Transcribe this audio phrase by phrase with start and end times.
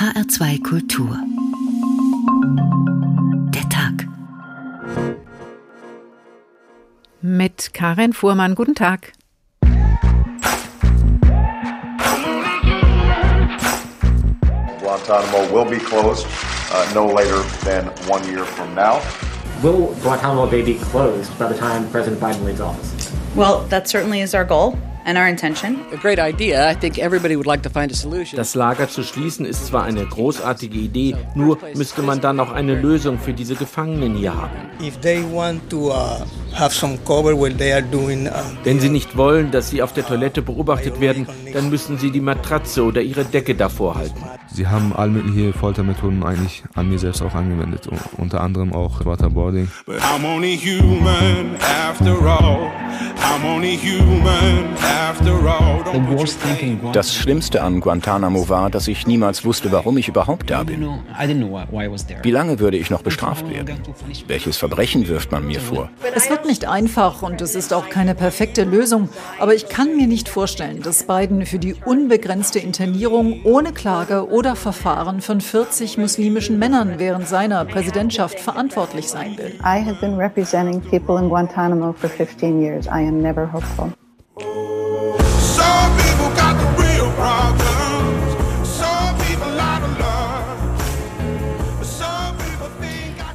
[0.00, 1.14] HR2 Kultur.
[3.52, 4.08] Der Tag.
[7.20, 8.54] Mit Karin Fuhrmann.
[8.54, 9.12] Guten Tag.
[14.80, 16.26] Guantanamo will be closed
[16.72, 19.02] uh, no later than one year from now.
[19.62, 23.14] Will Guantanamo Bay be closed by the time President Biden leaves office?
[23.36, 24.78] Well, that certainly is our goal.
[25.04, 25.80] And our intention.
[25.92, 26.70] A great idea.
[26.70, 28.36] I think everybody would like to find a solution.
[28.36, 32.74] Das Lager zu schließen ist zwar eine großartige Idee, nur müsste man dann auch eine
[32.74, 34.50] Lösung für diese Gefangenen hier haben.
[34.80, 38.32] If they want to uh, have some cover while they are doing uh,
[38.64, 42.20] Wenn sie nicht wollen, dass sie auf der Toilette beobachtet werden, dann müssen sie die
[42.20, 44.20] Matratze oder ihre Decke davor halten.
[44.52, 49.70] Sie haben all mögliche Foltermethoden eigentlich an mir selbst auch angewendet, unter anderem auch Waterboarding.
[49.86, 52.70] But I'm only human after all.
[53.22, 54.76] I'm only human
[56.92, 60.88] das Schlimmste an Guantanamo war, dass ich niemals wusste, warum ich überhaupt da bin.
[62.22, 63.76] Wie lange würde ich noch bestraft werden?
[64.26, 65.90] Welches Verbrechen wirft man mir vor?
[66.14, 70.06] Es wird nicht einfach und es ist auch keine perfekte Lösung, aber ich kann mir
[70.06, 76.58] nicht vorstellen, dass Biden für die unbegrenzte Internierung ohne Klage oder Verfahren von 40 muslimischen
[76.58, 79.54] Männern während seiner Präsidentschaft verantwortlich sein will.
[79.60, 82.86] I have been representing people in Guantanamo for 15 years.
[82.86, 83.92] I am never hopeful.
[85.60, 86.09] zombie.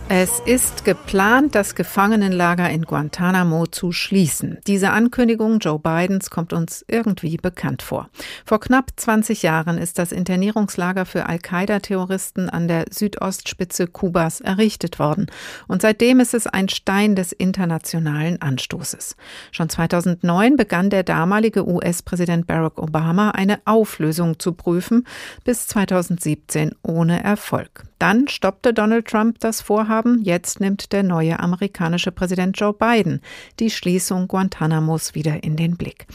[0.07, 4.59] Es ist geplant, das Gefangenenlager in Guantanamo zu schließen.
[4.67, 8.09] Diese Ankündigung Joe Bidens kommt uns irgendwie bekannt vor.
[8.45, 15.25] Vor knapp 20 Jahren ist das Internierungslager für Al-Qaida-Terroristen an der Südostspitze Kubas errichtet worden.
[15.67, 19.15] Und seitdem ist es ein Stein des internationalen Anstoßes.
[19.51, 25.07] Schon 2009 begann der damalige US-Präsident Barack Obama eine Auflösung zu prüfen,
[25.43, 27.85] bis 2017 ohne Erfolg.
[27.97, 29.94] Dann stoppte Donald Trump das Vorhaben.
[30.21, 33.21] Jetzt nimmt der neue amerikanische Präsident Joe Biden
[33.59, 36.05] die Schließung Guantanamos wieder in den Blick.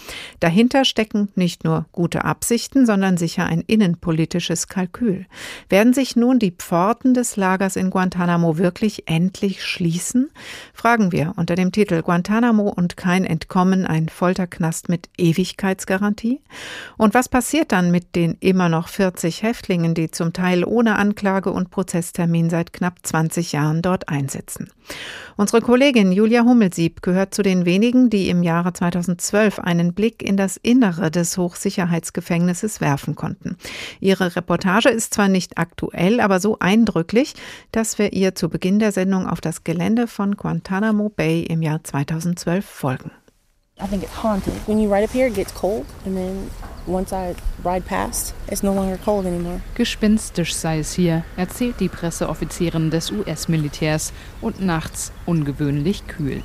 [0.40, 5.26] Dahinter stecken nicht nur gute Absichten, sondern sicher ein innenpolitisches Kalkül.
[5.68, 10.30] Werden sich nun die Pforten des Lagers in Guantanamo wirklich endlich schließen?
[10.74, 16.40] Fragen wir unter dem Titel Guantanamo und kein Entkommen, ein Folterknast mit Ewigkeitsgarantie?
[16.96, 21.50] Und was passiert dann mit den immer noch 40 Häftlingen, die zum Teil ohne Anklage
[21.50, 24.70] und Prozesstermin seit knapp 20 Jahren dort einsitzen.
[25.36, 30.36] Unsere Kollegin Julia Hummelsieb gehört zu den wenigen, die im Jahre 2012 einen Blick in
[30.36, 33.56] das Innere des Hochsicherheitsgefängnisses werfen konnten.
[34.00, 37.34] Ihre Reportage ist zwar nicht aktuell, aber so eindrücklich,
[37.72, 41.82] dass wir ihr zu Beginn der Sendung auf das Gelände von Guantanamo Bay im Jahr
[41.82, 43.10] 2012 folgen.
[43.82, 44.54] I think it's haunted.
[44.66, 46.50] When you ride up here, it gets cold, and then
[46.86, 49.60] once I ride past, it's no longer cold anymore.
[49.74, 56.42] Gespenstisch sei es hier, erzählt die Presseoffizierin des US-Militärs und nachts ungewöhnlich kühl.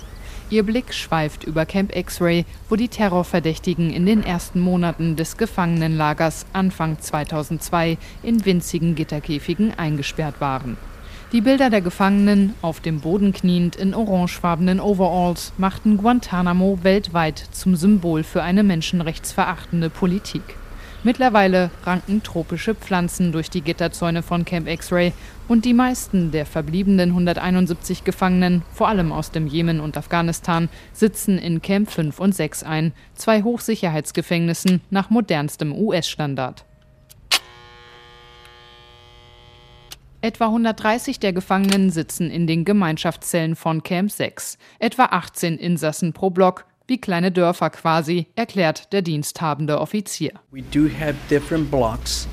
[0.51, 6.46] Ihr Blick schweift über Camp X-Ray, wo die Terrorverdächtigen in den ersten Monaten des Gefangenenlagers
[6.53, 10.78] Anfang 2002 in winzigen Gitterkäfigen eingesperrt waren.
[11.31, 17.75] Die Bilder der Gefangenen, auf dem Boden kniend in orangefarbenen Overalls, machten Guantanamo weltweit zum
[17.75, 20.44] Symbol für eine menschenrechtsverachtende Politik.
[21.03, 25.14] Mittlerweile ranken tropische Pflanzen durch die Gitterzäune von Camp X-Ray
[25.47, 31.40] und die meisten der verbliebenen 171 Gefangenen, vor allem aus dem Jemen und Afghanistan, sitzen
[31.40, 36.66] in Camp 5 und 6 ein, zwei Hochsicherheitsgefängnissen nach modernstem US-Standard.
[40.25, 44.58] Etwa 130 der Gefangenen sitzen in den Gemeinschaftszellen von Camp 6.
[44.80, 50.31] Etwa 18 Insassen pro Block, wie kleine Dörfer quasi, erklärt der diensthabende Offizier.
[50.50, 52.28] We do have different blocks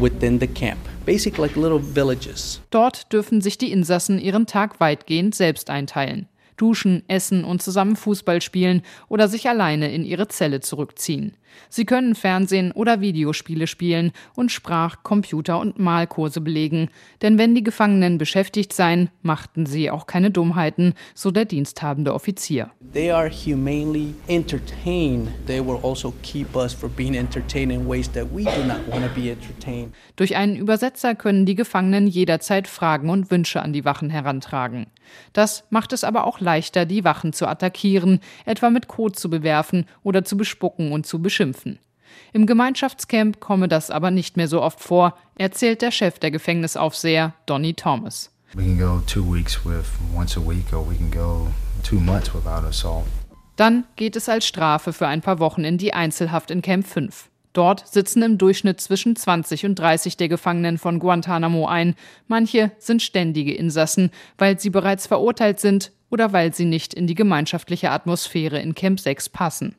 [0.00, 0.78] within the camp.
[1.04, 2.62] Basic like little villages.
[2.70, 6.30] Dort dürfen sich die Insassen ihren Tag weitgehend selbst einteilen.
[6.56, 11.36] Duschen, essen und zusammen Fußball spielen oder sich alleine in ihre Zelle zurückziehen.
[11.68, 16.88] Sie können Fernsehen oder Videospiele spielen und Sprach-, Computer- und Malkurse belegen,
[17.22, 22.70] denn wenn die Gefangenen beschäftigt seien, machten sie auch keine Dummheiten, so der diensthabende Offizier.
[22.92, 25.28] They are humanely entertained.
[25.46, 29.04] They will also keep us from being entertained in ways that we do not want
[29.04, 29.92] to be entertained.
[30.16, 34.86] Durch einen Übersetzer können die Gefangenen jederzeit Fragen und Wünsche an die Wachen herantragen.
[35.32, 39.86] Das macht es aber auch leichter, die Wachen zu attackieren, etwa mit Kot zu bewerfen
[40.02, 41.78] oder zu bespucken und zu beschimpfen.
[42.32, 47.34] Im Gemeinschaftscamp komme das aber nicht mehr so oft vor, erzählt der Chef der Gefängnisaufseher,
[47.46, 48.30] Donny Thomas.
[53.56, 57.28] Dann geht es als Strafe für ein paar Wochen in die Einzelhaft in Camp 5.
[57.56, 61.94] Dort sitzen im Durchschnitt zwischen 20 und 30 der Gefangenen von Guantanamo ein.
[62.28, 67.14] Manche sind ständige Insassen, weil sie bereits verurteilt sind oder weil sie nicht in die
[67.14, 69.74] gemeinschaftliche Atmosphäre in Camp 6 passen.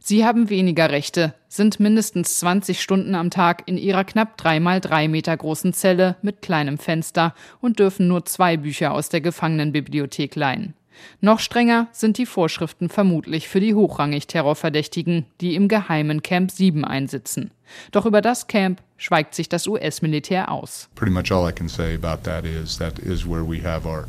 [0.00, 4.80] Sie haben weniger Rechte, sind mindestens 20 Stunden am Tag in ihrer knapp drei mal
[4.80, 10.34] drei Meter großen Zelle mit kleinem Fenster und dürfen nur zwei Bücher aus der Gefangenenbibliothek
[10.34, 10.74] leihen.
[11.20, 16.84] Noch strenger sind die Vorschriften vermutlich für die hochrangig Terrorverdächtigen, die im geheimen Camp 7
[16.84, 17.50] einsitzen.
[17.92, 20.88] Doch über das Camp schweigt sich das US-Militär aus.
[20.94, 24.06] Pretty much all I can say about that is that is where we have our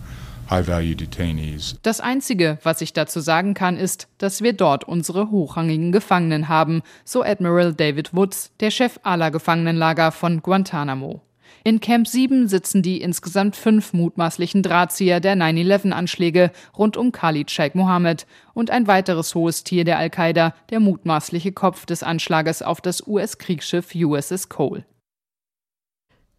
[1.84, 6.82] das Einzige, was ich dazu sagen kann, ist, dass wir dort unsere hochrangigen Gefangenen haben,
[7.06, 11.22] so Admiral David Woods, der Chef aller Gefangenenlager von Guantanamo.
[11.63, 17.78] In Camp 7 sitzen die insgesamt fünf mutmaßlichen Drahtzieher der 9-11-Anschläge rund um Khalid Sheikh
[17.78, 18.25] Mohammed
[18.56, 23.94] und ein weiteres hohes Tier der Al-Qaida, der mutmaßliche Kopf des Anschlages auf das US-Kriegsschiff
[23.94, 24.86] USS Cole.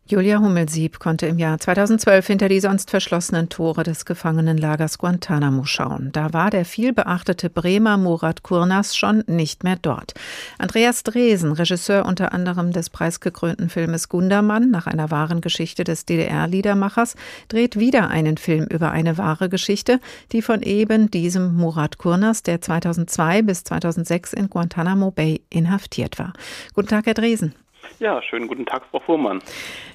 [0.04, 6.10] Julia Hummelsieb konnte im Jahr 2012 hinter die sonst verschlossenen Tore des Gefangenenlagers Guantanamo schauen.
[6.12, 10.14] Da war der vielbeachtete Bremer Murat Kurnas schon nicht mehr dort.
[10.58, 17.14] Andreas Dresen, Regisseur unter anderem des preisgekrönten Filmes Gundermann nach einer wahren Geschichte des DDR-Liedermachers,
[17.46, 20.00] dreht wieder einen Film über eine wahre Geschichte,
[20.32, 26.32] die von eben diesem Murat Kurnas, der 2002 bis 2006 in Guantanamo Bay inhaftiert war.
[26.74, 27.54] Guten Tag, Herr Dresen.
[27.98, 29.40] Ja, schönen guten Tag, Frau Fuhrmann.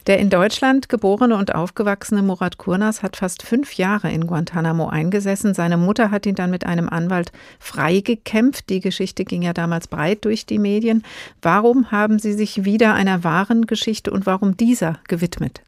[0.07, 5.53] Der in Deutschland geborene und aufgewachsene Murat Kurnas hat fast fünf Jahre in Guantanamo eingesessen.
[5.53, 8.69] Seine Mutter hat ihn dann mit einem Anwalt freigekämpft.
[8.69, 11.03] Die Geschichte ging ja damals breit durch die Medien.
[11.41, 15.61] Warum haben Sie sich wieder einer wahren Geschichte und warum dieser gewidmet?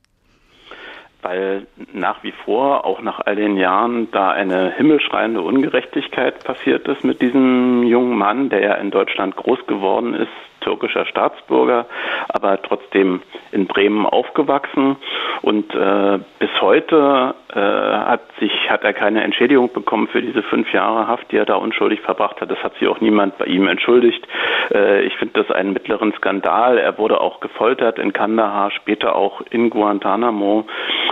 [1.21, 7.03] weil nach wie vor, auch nach all den Jahren, da eine himmelschreiende Ungerechtigkeit passiert ist
[7.03, 10.29] mit diesem jungen Mann, der ja in Deutschland groß geworden ist,
[10.61, 11.85] türkischer Staatsbürger,
[12.29, 13.21] aber trotzdem
[13.51, 14.97] in Bremen aufgewachsen
[15.41, 20.71] und äh, bis heute äh, hat sich hat er keine Entschädigung bekommen für diese fünf
[20.73, 22.51] Jahre Haft, die er da unschuldig verbracht hat.
[22.51, 24.25] Das hat sich auch niemand bei ihm entschuldigt.
[24.73, 26.77] Äh, ich finde das einen mittleren Skandal.
[26.77, 30.65] Er wurde auch gefoltert in Kandahar, später auch in Guantanamo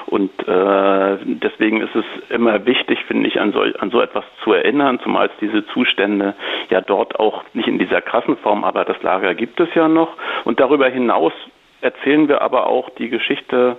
[0.08, 4.54] und äh, deswegen ist es immer wichtig, finde ich, an so, an so etwas zu
[4.54, 6.34] erinnern, zumal es diese Zustände
[6.70, 10.10] ja dort auch nicht in dieser krassen Form, aber das Lager gibt es ja noch.
[10.44, 11.34] Und darüber hinaus
[11.82, 13.78] erzählen wir aber auch die Geschichte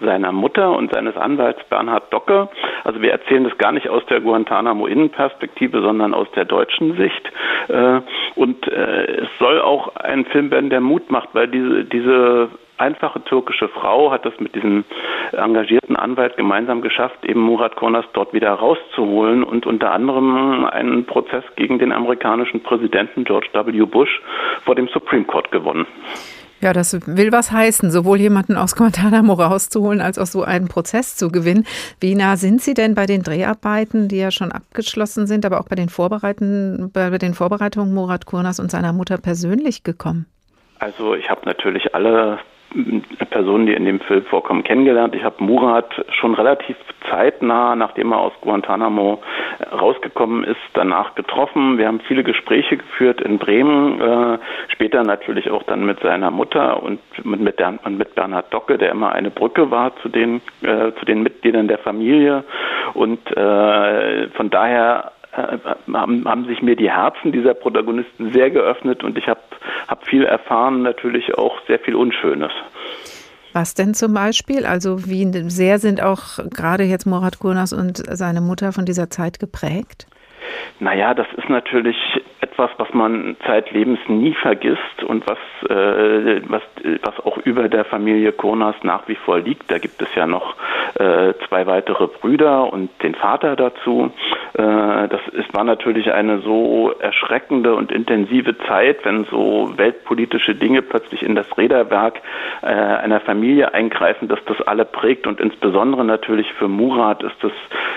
[0.00, 2.48] seiner Mutter und seines Anwalts Bernhard Docke.
[2.84, 7.32] Also wir erzählen das gar nicht aus der Guantanamo-Innenperspektive, sondern aus der deutschen Sicht.
[7.68, 8.00] Äh,
[8.34, 12.48] und äh, es soll auch ein Film werden, der Mut macht, weil diese, diese
[12.80, 14.84] einfache türkische Frau hat das mit diesem
[15.32, 21.44] engagierten Anwalt gemeinsam geschafft, eben Murat Kornas dort wieder rauszuholen und unter anderem einen Prozess
[21.56, 23.84] gegen den amerikanischen Präsidenten George W.
[23.84, 24.20] Bush
[24.64, 25.86] vor dem Supreme Court gewonnen.
[26.62, 31.16] Ja, das will was heißen, sowohl jemanden aus Guantanamo rauszuholen, als auch so einen Prozess
[31.16, 31.64] zu gewinnen.
[32.00, 35.68] Wie nah sind Sie denn bei den Dreharbeiten, die ja schon abgeschlossen sind, aber auch
[35.68, 40.26] bei den, Vorbereiten, bei den Vorbereitungen Murat Kurnas und seiner Mutter persönlich gekommen?
[40.80, 42.40] Also ich habe natürlich alle
[43.30, 45.14] Personen, die in dem Film vorkommen, kennengelernt.
[45.14, 46.76] Ich habe Murat schon relativ
[47.08, 49.20] zeitnah, nachdem er aus Guantanamo
[49.72, 51.78] rausgekommen ist, danach getroffen.
[51.78, 54.38] Wir haben viele Gespräche geführt in Bremen, äh,
[54.68, 58.90] später natürlich auch dann mit seiner Mutter und mit, mit, der, mit Bernhard Docke, der
[58.90, 62.44] immer eine Brücke war zu den, äh, zu den Mitgliedern der Familie.
[62.94, 65.58] Und äh, von daher äh,
[65.92, 69.40] haben, haben sich mir die Herzen dieser Protagonisten sehr geöffnet und ich habe
[69.88, 72.52] hab viel erfahren, natürlich auch sehr viel Unschönes.
[73.52, 74.64] Was denn zum Beispiel?
[74.64, 79.40] Also wie sehr sind auch gerade jetzt Murat Kurnas und seine Mutter von dieser Zeit
[79.40, 80.06] geprägt?
[80.78, 81.96] Naja, das ist natürlich
[82.60, 85.38] etwas, was man zeitlebens nie vergisst und was,
[85.70, 86.62] äh, was,
[87.02, 89.70] was auch über der Familie Kurnas nach wie vor liegt.
[89.70, 90.56] Da gibt es ja noch
[90.94, 94.12] äh, zwei weitere Brüder und den Vater dazu.
[94.54, 100.82] Äh, das ist, war natürlich eine so erschreckende und intensive Zeit, wenn so weltpolitische Dinge
[100.82, 102.20] plötzlich in das Räderwerk
[102.62, 107.52] äh, einer Familie eingreifen, dass das alle prägt und insbesondere natürlich für Murat ist das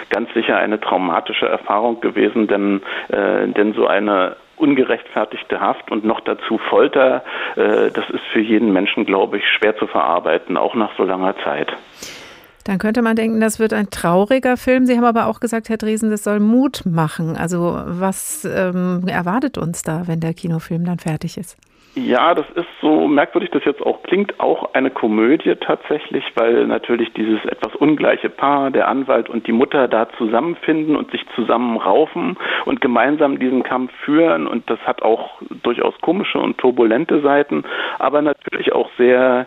[0.10, 6.22] ganz sicher eine traumatische Erfahrung gewesen, denn, äh, denn so eine ungerechtfertigte Haft und noch
[6.22, 7.24] dazu Folter,
[7.55, 11.36] äh, das ist für jeden Menschen, glaube ich, schwer zu verarbeiten, auch nach so langer
[11.43, 11.72] Zeit.
[12.63, 14.86] Dann könnte man denken, das wird ein trauriger Film.
[14.86, 17.36] Sie haben aber auch gesagt, Herr Dresen, das soll Mut machen.
[17.36, 21.58] Also was ähm, erwartet uns da, wenn der Kinofilm dann fertig ist?
[21.96, 27.14] Ja, das ist so merkwürdig, das jetzt auch klingt, auch eine Komödie tatsächlich, weil natürlich
[27.14, 32.82] dieses etwas ungleiche Paar, der Anwalt und die Mutter da zusammenfinden und sich zusammenraufen und
[32.82, 34.48] gemeinsam diesen Kampf führen.
[34.48, 37.64] Und das hat auch durchaus komische und turbulente Seiten,
[38.00, 39.46] aber natürlich auch sehr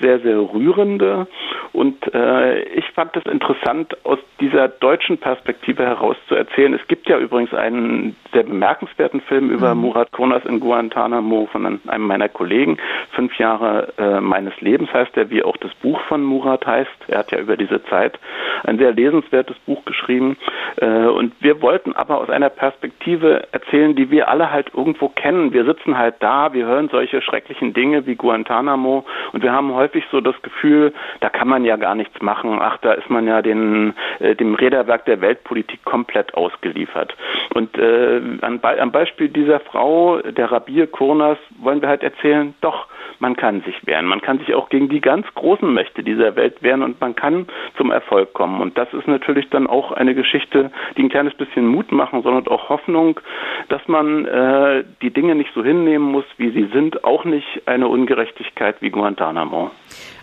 [0.00, 1.26] sehr, sehr rührende.
[1.72, 6.72] Und äh, ich fand es interessant, aus dieser deutschen Perspektive heraus zu erzählen.
[6.74, 9.82] Es gibt ja übrigens einen sehr bemerkenswerten Film über mhm.
[9.82, 12.78] Murat Kurnas in Guantanamo von einem meiner Kollegen.
[13.12, 16.90] Fünf Jahre äh, meines Lebens heißt er, wie auch das Buch von Murat heißt.
[17.08, 18.18] Er hat ja über diese Zeit
[18.64, 20.36] ein sehr lesenswertes Buch geschrieben.
[20.76, 25.52] Äh, und wir wollten aber aus einer Perspektive erzählen, die wir alle halt irgendwo kennen.
[25.52, 30.04] Wir sitzen halt da, wir hören solche schrecklichen Dinge wie Guantanamo und wir haben häufig
[30.10, 32.58] so das Gefühl, da kann man ja gar nichts machen.
[32.60, 37.14] Ach, da ist man ja den, äh, dem Räderwerk der Weltpolitik komplett ausgeliefert.
[37.54, 42.88] Und äh, an, am Beispiel dieser Frau, der Rabir Kurnas, wollen wir halt erzählen, doch,
[43.20, 44.06] man kann sich wehren.
[44.06, 47.46] Man kann sich auch gegen die ganz großen Mächte dieser Welt wehren und man kann
[47.76, 48.60] zum Erfolg kommen.
[48.60, 52.46] Und das ist natürlich dann auch eine Geschichte, die ein kleines bisschen Mut machen, sondern
[52.48, 53.20] auch Hoffnung,
[53.68, 57.88] dass man äh, die Dinge nicht so hinnehmen muss, wie sie sind, auch nicht eine
[57.88, 59.70] Ungerechtigkeit wie Guantanamo.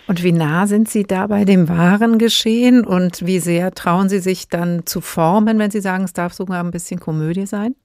[0.05, 4.19] Und wie nah sind Sie da bei dem wahren Geschehen und wie sehr trauen Sie
[4.19, 7.75] sich dann zu formen, wenn Sie sagen, es darf sogar ein bisschen Komödie sein?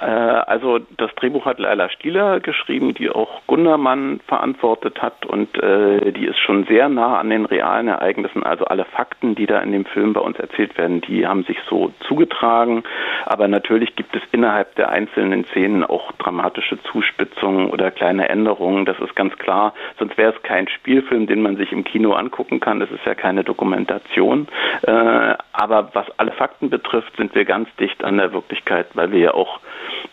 [0.00, 6.12] Äh, also das Drehbuch hat Leila Stieler geschrieben, die auch Gundermann verantwortet hat und äh,
[6.12, 8.42] die ist schon sehr nah an den realen Ereignissen.
[8.42, 11.58] Also alle Fakten, die da in dem Film bei uns erzählt werden, die haben sich
[11.68, 12.84] so zugetragen.
[13.26, 18.84] Aber natürlich gibt es innerhalb der einzelnen Szenen auch dramatische Zuspitzungen oder kleine Änderungen.
[18.84, 19.74] Das ist ganz klar.
[19.98, 22.80] Sonst wäre es kein Spielfilm, den man sich im Kino angucken kann.
[22.80, 24.48] Das ist ja keine Dokumentation.
[24.82, 29.18] Äh, aber was alle Fakten betrifft, sind wir ganz dicht an der Wirklichkeit, weil wir
[29.18, 29.60] ja auch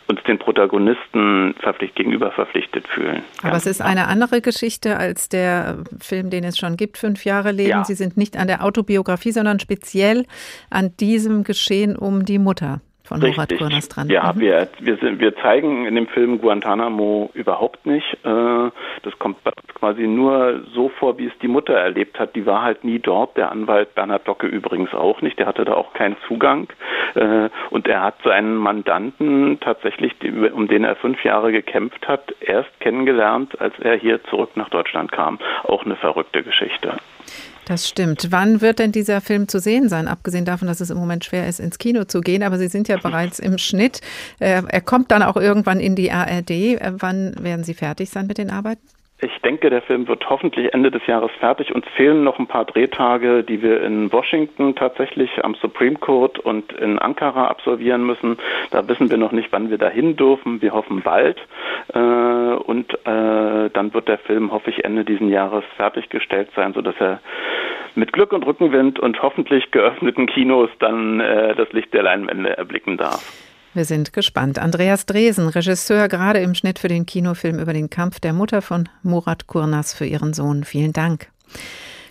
[0.08, 3.24] uns den Protagonisten verpflicht, gegenüber verpflichtet fühlen.
[3.44, 7.52] Aber es ist eine andere Geschichte als der Film, den es schon gibt, Fünf Jahre
[7.52, 7.70] Leben.
[7.70, 7.84] Ja.
[7.84, 10.26] Sie sind nicht an der Autobiografie, sondern speziell
[10.70, 14.08] an diesem Geschehen um die Mutter von Murat Kurnas dran.
[14.08, 14.40] Ja, mhm.
[14.40, 18.06] wir, wir, sind, wir zeigen in dem Film Guantanamo überhaupt nicht.
[18.24, 18.70] Äh,
[19.04, 19.38] das kommt
[19.74, 22.36] quasi nur so vor, wie es die Mutter erlebt hat.
[22.36, 23.36] Die war halt nie dort.
[23.36, 25.40] Der Anwalt Bernhard Docke übrigens auch nicht.
[25.40, 26.70] Der hatte da auch keinen Zugang.
[27.16, 30.14] Äh, und er hat seinen Mandanten tatsächlich,
[30.54, 35.12] um den er fünf Jahre gekämpft hat, erst kennengelernt, als er hier zurück nach Deutschland
[35.12, 35.40] kam.
[35.64, 36.98] Auch eine verrückte Geschichte.
[37.70, 38.32] Das stimmt.
[38.32, 40.08] Wann wird denn dieser Film zu sehen sein?
[40.08, 42.88] Abgesehen davon, dass es im Moment schwer ist, ins Kino zu gehen, aber Sie sind
[42.88, 44.02] ja bereits im Schnitt.
[44.40, 46.50] Äh, er kommt dann auch irgendwann in die ARD.
[46.50, 48.82] Äh, wann werden Sie fertig sein mit den Arbeiten?
[49.22, 51.76] Ich denke, der Film wird hoffentlich Ende des Jahres fertig.
[51.76, 56.72] Uns fehlen noch ein paar Drehtage, die wir in Washington tatsächlich am Supreme Court und
[56.72, 58.38] in Ankara absolvieren müssen.
[58.72, 60.62] Da wissen wir noch nicht, wann wir dahin dürfen.
[60.62, 61.38] Wir hoffen bald.
[61.94, 66.96] Äh, und äh, dann wird der Film, hoffe ich, Ende dieses Jahres fertiggestellt sein, sodass
[67.00, 67.20] er
[67.96, 72.96] mit Glück und Rückenwind und hoffentlich geöffneten Kinos dann äh, das Licht der Leinwände erblicken
[72.96, 73.49] darf.
[73.74, 74.58] Wir sind gespannt.
[74.58, 78.90] Andreas Dresen, Regisseur, gerade im Schnitt für den Kinofilm über den Kampf der Mutter von
[79.04, 80.64] Murat Kurnas für ihren Sohn.
[80.64, 81.28] Vielen Dank.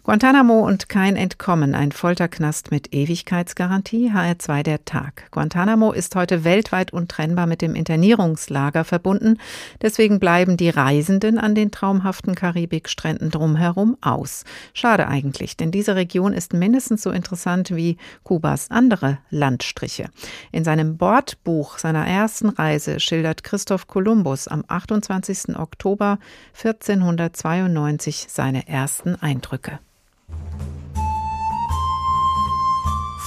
[0.08, 5.30] Guantanamo und kein Entkommen, ein Folterknast mit Ewigkeitsgarantie, HR2 der Tag.
[5.32, 9.36] Guantanamo ist heute weltweit untrennbar mit dem Internierungslager verbunden.
[9.82, 14.44] Deswegen bleiben die Reisenden an den traumhaften Karibikstränden drumherum aus.
[14.72, 20.08] Schade eigentlich, denn diese Region ist mindestens so interessant wie Kubas andere Landstriche.
[20.52, 25.58] In seinem Bordbuch seiner ersten Reise schildert Christoph Kolumbus am 28.
[25.58, 26.18] Oktober
[26.54, 29.80] 1492 seine ersten Eindrücke.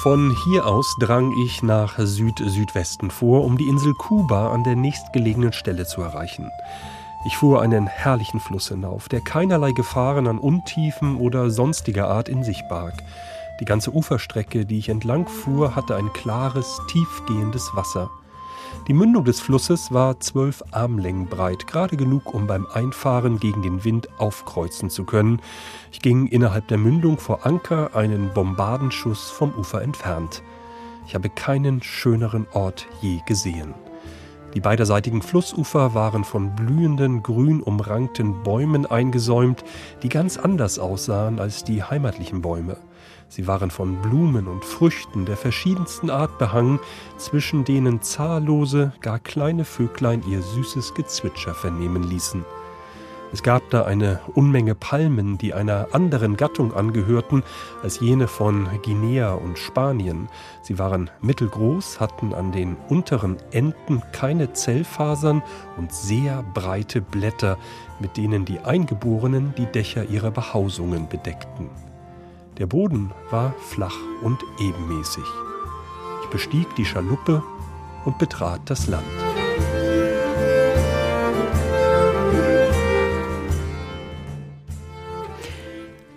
[0.01, 5.53] Von hier aus drang ich nach Süd-Südwesten vor, um die Insel Kuba an der nächstgelegenen
[5.53, 6.50] Stelle zu erreichen.
[7.27, 12.43] Ich fuhr einen herrlichen Fluss hinauf, der keinerlei Gefahren an Untiefen oder sonstiger Art in
[12.43, 12.96] sich barg.
[13.60, 18.10] Die ganze Uferstrecke, die ich entlang fuhr, hatte ein klares, tiefgehendes Wasser.
[18.88, 23.83] Die Mündung des Flusses war zwölf Armlängen breit, gerade genug, um beim Einfahren gegen den
[23.83, 25.39] Wind aufkreuzen zu können.
[25.91, 30.41] Ich ging innerhalb der Mündung vor Anker, einen Bombardenschuss vom Ufer entfernt.
[31.05, 33.75] Ich habe keinen schöneren Ort je gesehen.
[34.55, 39.63] Die beiderseitigen Flussufer waren von blühenden, grün umrankten Bäumen eingesäumt,
[40.01, 42.77] die ganz anders aussahen als die heimatlichen Bäume.
[43.31, 46.81] Sie waren von Blumen und Früchten der verschiedensten Art behangen,
[47.15, 52.43] zwischen denen zahllose, gar kleine Vöglein ihr süßes Gezwitscher vernehmen ließen.
[53.31, 57.43] Es gab da eine Unmenge Palmen, die einer anderen Gattung angehörten
[57.81, 60.27] als jene von Guinea und Spanien.
[60.61, 65.41] Sie waren mittelgroß, hatten an den unteren Enden keine Zellfasern
[65.77, 67.57] und sehr breite Blätter,
[68.01, 71.69] mit denen die Eingeborenen die Dächer ihrer Behausungen bedeckten.
[72.62, 75.24] Der Boden war flach und ebenmäßig.
[76.22, 77.41] Ich bestieg die Schaluppe
[78.06, 79.30] und betrat das Land.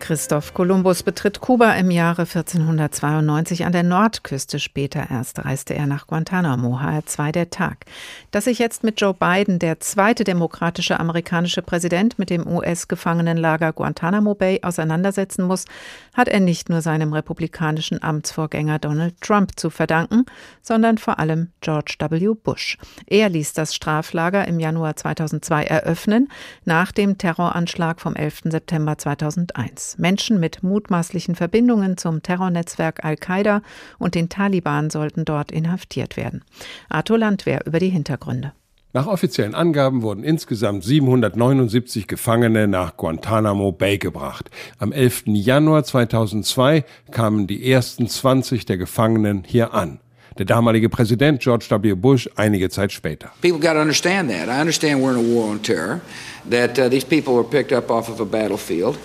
[0.04, 4.58] Christoph Kolumbus betritt Kuba im Jahre 1492 an der Nordküste.
[4.58, 7.86] Später erst reiste er nach Guantanamo, HR2 der Tag.
[8.30, 14.34] Dass sich jetzt mit Joe Biden der zweite demokratische amerikanische Präsident mit dem US-Gefangenenlager Guantanamo
[14.34, 15.64] Bay auseinandersetzen muss,
[16.12, 20.26] hat er nicht nur seinem republikanischen Amtsvorgänger Donald Trump zu verdanken,
[20.60, 22.34] sondern vor allem George W.
[22.34, 22.76] Bush.
[23.06, 26.28] Er ließ das Straflager im Januar 2002 eröffnen,
[26.66, 28.42] nach dem Terroranschlag vom 11.
[28.50, 29.93] September 2001.
[29.98, 33.62] Menschen mit mutmaßlichen Verbindungen zum Terrornetzwerk Al-Qaida
[33.98, 36.44] und den Taliban sollten dort inhaftiert werden.
[36.88, 38.52] Arthur Landwehr über die Hintergründe.
[38.96, 44.50] Nach offiziellen Angaben wurden insgesamt 779 Gefangene nach Guantanamo Bay gebracht.
[44.78, 45.24] Am 11.
[45.26, 49.98] Januar 2002 kamen die ersten 20 der Gefangenen hier an.
[50.38, 51.94] Der damalige Präsident George W.
[51.94, 53.32] Bush einige Zeit später.
[53.40, 54.46] People got to understand that.
[54.48, 56.00] I understand we're in a war on terror.
[56.48, 58.96] That uh, these people were picked up off of a battlefield.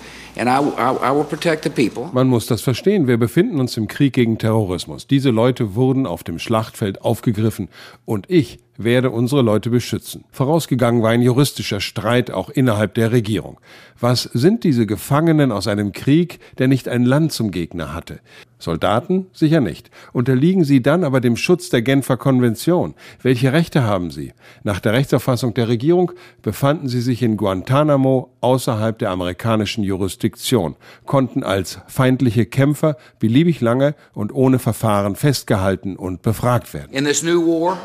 [2.12, 3.06] Man muss das verstehen.
[3.06, 5.06] Wir befinden uns im Krieg gegen Terrorismus.
[5.06, 7.68] Diese Leute wurden auf dem Schlachtfeld aufgegriffen
[8.04, 10.24] und ich werde unsere Leute beschützen.
[10.30, 13.60] Vorausgegangen war ein juristischer Streit auch innerhalb der Regierung.
[13.98, 18.20] Was sind diese Gefangenen aus einem Krieg, der nicht ein Land zum Gegner hatte?
[18.58, 19.26] Soldaten?
[19.32, 19.90] Sicher nicht.
[20.12, 22.94] Unterliegen sie dann aber dem Schutz der Genfer Konvention?
[23.22, 24.32] Welche Rechte haben sie?
[24.62, 31.42] Nach der Rechtsauffassung der Regierung befanden sie sich in Guantanamo außerhalb der amerikanischen Jurisdiktion, konnten
[31.42, 36.92] als feindliche Kämpfer beliebig lange und ohne Verfahren festgehalten und befragt werden.
[36.92, 37.78] In this new war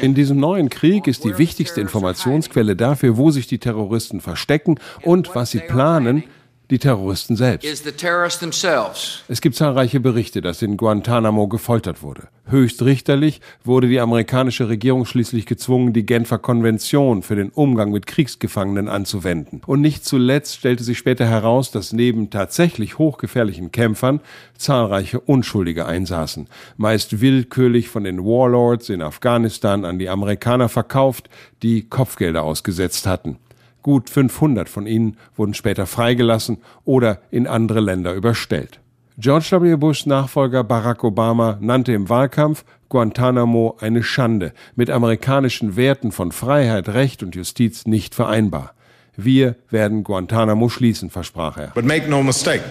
[0.00, 5.34] in diesem neuen Krieg ist die wichtigste Informationsquelle dafür, wo sich die Terroristen verstecken und
[5.34, 6.24] was sie planen,
[6.70, 7.66] die Terroristen selbst.
[9.28, 12.28] Es gibt zahlreiche Berichte, dass in Guantanamo gefoltert wurde.
[12.46, 18.88] Höchstrichterlich wurde die amerikanische Regierung schließlich gezwungen, die Genfer Konvention für den Umgang mit Kriegsgefangenen
[18.88, 19.62] anzuwenden.
[19.66, 24.20] Und nicht zuletzt stellte sich später heraus, dass neben tatsächlich hochgefährlichen Kämpfern
[24.56, 31.28] zahlreiche Unschuldige einsaßen, meist willkürlich von den Warlords in Afghanistan an die Amerikaner verkauft,
[31.62, 33.38] die Kopfgelder ausgesetzt hatten.
[33.84, 38.80] Gut 500 von ihnen wurden später freigelassen oder in andere Länder überstellt.
[39.18, 39.76] George W.
[39.76, 46.88] Bushs Nachfolger Barack Obama nannte im Wahlkampf Guantanamo eine Schande, mit amerikanischen Werten von Freiheit,
[46.88, 48.72] Recht und Justiz nicht vereinbar.
[49.16, 51.72] Wir werden Guantanamo schließen, versprach er.
[51.74, 52.62] But make no mistake.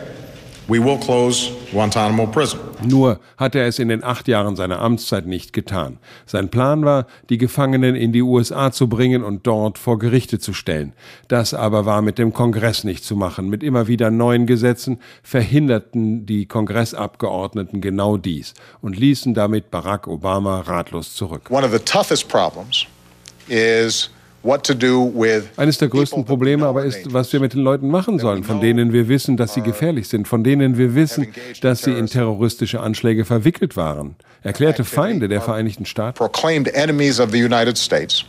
[0.69, 2.57] We will close Guantanamo Prison.
[2.85, 5.99] Nur hat er es in den acht Jahren seiner Amtszeit nicht getan.
[6.25, 10.53] Sein Plan war, die Gefangenen in die USA zu bringen und dort vor Gerichte zu
[10.53, 10.93] stellen.
[11.27, 13.49] Das aber war mit dem Kongress nicht zu machen.
[13.49, 20.61] Mit immer wieder neuen Gesetzen verhinderten die Kongressabgeordneten genau dies und ließen damit Barack Obama
[20.61, 21.49] ratlos zurück.
[21.49, 22.85] One of the toughest problems
[23.49, 24.09] is
[25.57, 28.91] eines der größten Probleme aber ist, was wir mit den Leuten machen sollen, von denen
[28.91, 31.27] wir wissen, dass sie gefährlich sind, von denen wir wissen,
[31.61, 34.15] dass sie in terroristische Anschläge verwickelt waren.
[34.41, 36.17] Erklärte Feinde der Vereinigten Staaten.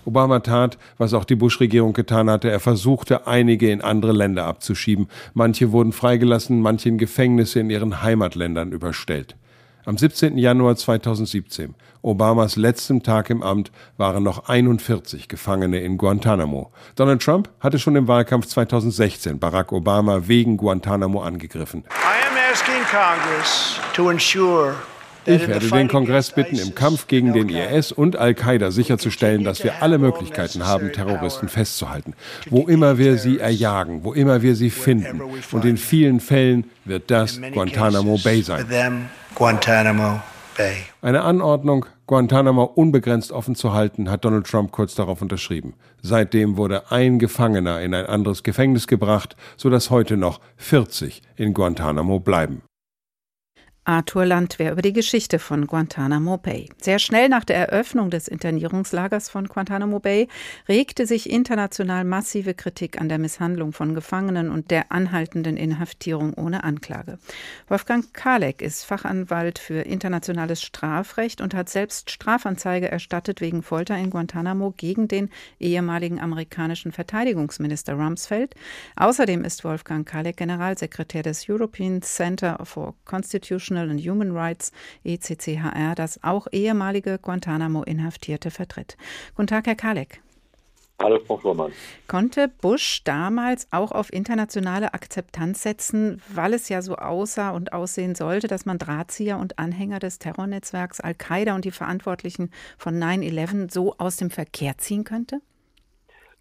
[0.05, 2.49] Obama tat, was auch die Bush-Regierung getan hatte.
[2.51, 5.09] Er versuchte, einige in andere Länder abzuschieben.
[5.35, 9.35] Manche wurden freigelassen, manche in Gefängnisse in ihren Heimatländern überstellt.
[9.87, 10.39] Am 17.
[10.39, 16.73] Januar 2017, Obamas letztem Tag im Amt, waren noch 41 Gefangene in Guantanamo.
[16.97, 21.85] Donald Trump hatte schon im Wahlkampf 2016 Barack Obama wegen Guantanamo angegriffen.
[25.27, 29.83] Ich werde den Kongress bitten, im Kampf gegen den IS und Al-Qaida sicherzustellen, dass wir
[29.83, 32.15] alle Möglichkeiten haben, Terroristen festzuhalten,
[32.51, 35.23] wo immer wir sie erjagen, wo immer wir sie finden.
[35.53, 38.67] Und in vielen Fällen wird das Guantanamo Bay sein.
[41.03, 45.75] Eine Anordnung, Guantanamo unbegrenzt offen zu halten, hat Donald Trump kurz darauf unterschrieben.
[46.03, 52.21] Seitdem wurde ein Gefangener in ein anderes Gefängnis gebracht, sodass heute noch 40 in Guantanamo
[52.21, 52.63] bleiben.
[53.87, 56.71] Arthur Landwehr über die Geschichte von Guantanamo Bay.
[56.81, 60.29] Sehr schnell nach der Eröffnung des Internierungslagers von Guantanamo Bay
[60.67, 66.65] regte sich international massive Kritik an der Misshandlung von Gefangenen und der anhaltenden Inhaftierung ohne
[66.65, 67.19] Anklage.
[67.69, 74.09] Wolfgang Kalek ist Fachanwalt für internationales Strafrecht und hat selbst Strafanzeige erstattet wegen Folter in
[74.09, 75.29] Guantanamo gegen den
[75.61, 78.55] ehemaligen amerikanischen Verteidigungsminister Rumsfeld.
[78.97, 84.73] Außerdem ist Wolfgang Kalek Generalsekretär des European Center for Constitutional International and Human Rights,
[85.05, 88.97] ECCHR, das auch ehemalige Guantanamo-Inhaftierte vertritt.
[89.35, 90.21] Guten Tag, Herr Kalek.
[91.03, 91.73] Hallo, Frau Fuhrmann.
[92.07, 98.15] Konnte Bush damals auch auf internationale Akzeptanz setzen, weil es ja so aussah und aussehen
[98.15, 103.97] sollte, dass man Drahtzieher und Anhänger des Terrornetzwerks Al-Qaida und die Verantwortlichen von 9-11 so
[103.99, 105.41] aus dem Verkehr ziehen könnte?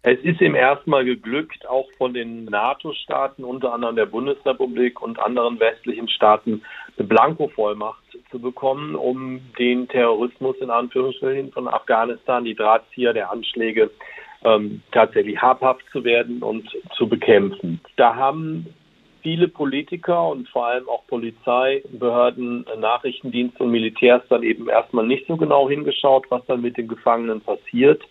[0.06, 5.58] Es ist ihm erstmal geglückt, auch von den NATO-Staaten, unter anderem der Bundesrepublik und anderen
[5.58, 6.60] westlichen Staaten,
[6.98, 13.90] eine Blankovollmacht zu bekommen, um den Terrorismus in Anführungsstrichen von Afghanistan, die Drahtzieher der Anschläge,
[14.44, 17.80] ähm, tatsächlich habhaft zu werden und zu bekämpfen.
[17.96, 18.66] Da haben
[19.22, 25.26] viele Politiker und vor allem auch Polizei, Behörden, Nachrichtendienste und Militärs dann eben erstmal nicht
[25.26, 28.02] so genau hingeschaut, was dann mit den Gefangenen passiert.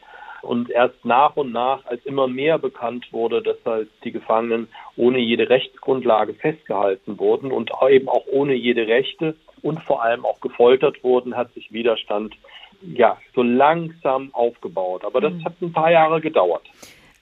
[0.44, 5.20] Und erst nach und nach, als immer mehr bekannt wurde, dass halt die Gefangenen ohne
[5.20, 11.04] jede Rechtsgrundlage festgehalten wurden und eben auch ohne jede Rechte und vor allem auch gefoltert
[11.04, 12.36] wurden, hat sich Widerstand
[12.82, 15.06] ja so langsam aufgebaut.
[15.06, 15.46] Aber das mhm.
[15.46, 16.64] hat ein paar Jahre gedauert.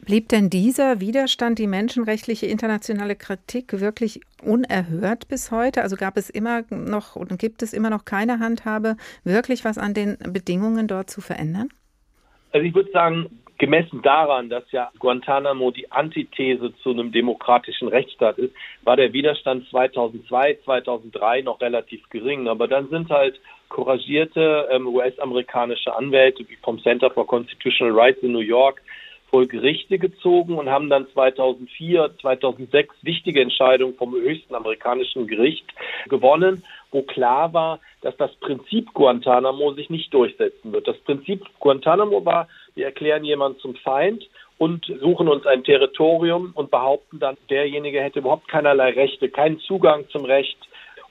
[0.03, 5.83] Blieb denn dieser Widerstand, die menschenrechtliche internationale Kritik wirklich unerhört bis heute?
[5.83, 9.93] Also gab es immer noch und gibt es immer noch keine Handhabe, wirklich was an
[9.93, 11.69] den Bedingungen dort zu verändern?
[12.51, 18.39] Also ich würde sagen, gemessen daran, dass ja Guantanamo die Antithese zu einem demokratischen Rechtsstaat
[18.39, 22.47] ist, war der Widerstand 2002, 2003 noch relativ gering.
[22.47, 28.31] Aber dann sind halt couragierte ähm, US-amerikanische Anwälte wie vom Center for Constitutional Rights in
[28.31, 28.81] New York
[29.29, 35.65] vor Gerichte gezogen und haben dann 2004, 2006 wichtige Entscheidungen vom höchsten amerikanischen Gericht
[36.09, 40.87] gewonnen, wo klar war, dass das Prinzip Guantanamo sich nicht durchsetzen wird.
[40.87, 44.27] Das Prinzip Guantanamo war, wir erklären jemanden zum Feind
[44.57, 50.07] und suchen uns ein Territorium und behaupten dann, derjenige hätte überhaupt keinerlei Rechte, keinen Zugang
[50.09, 50.57] zum Recht.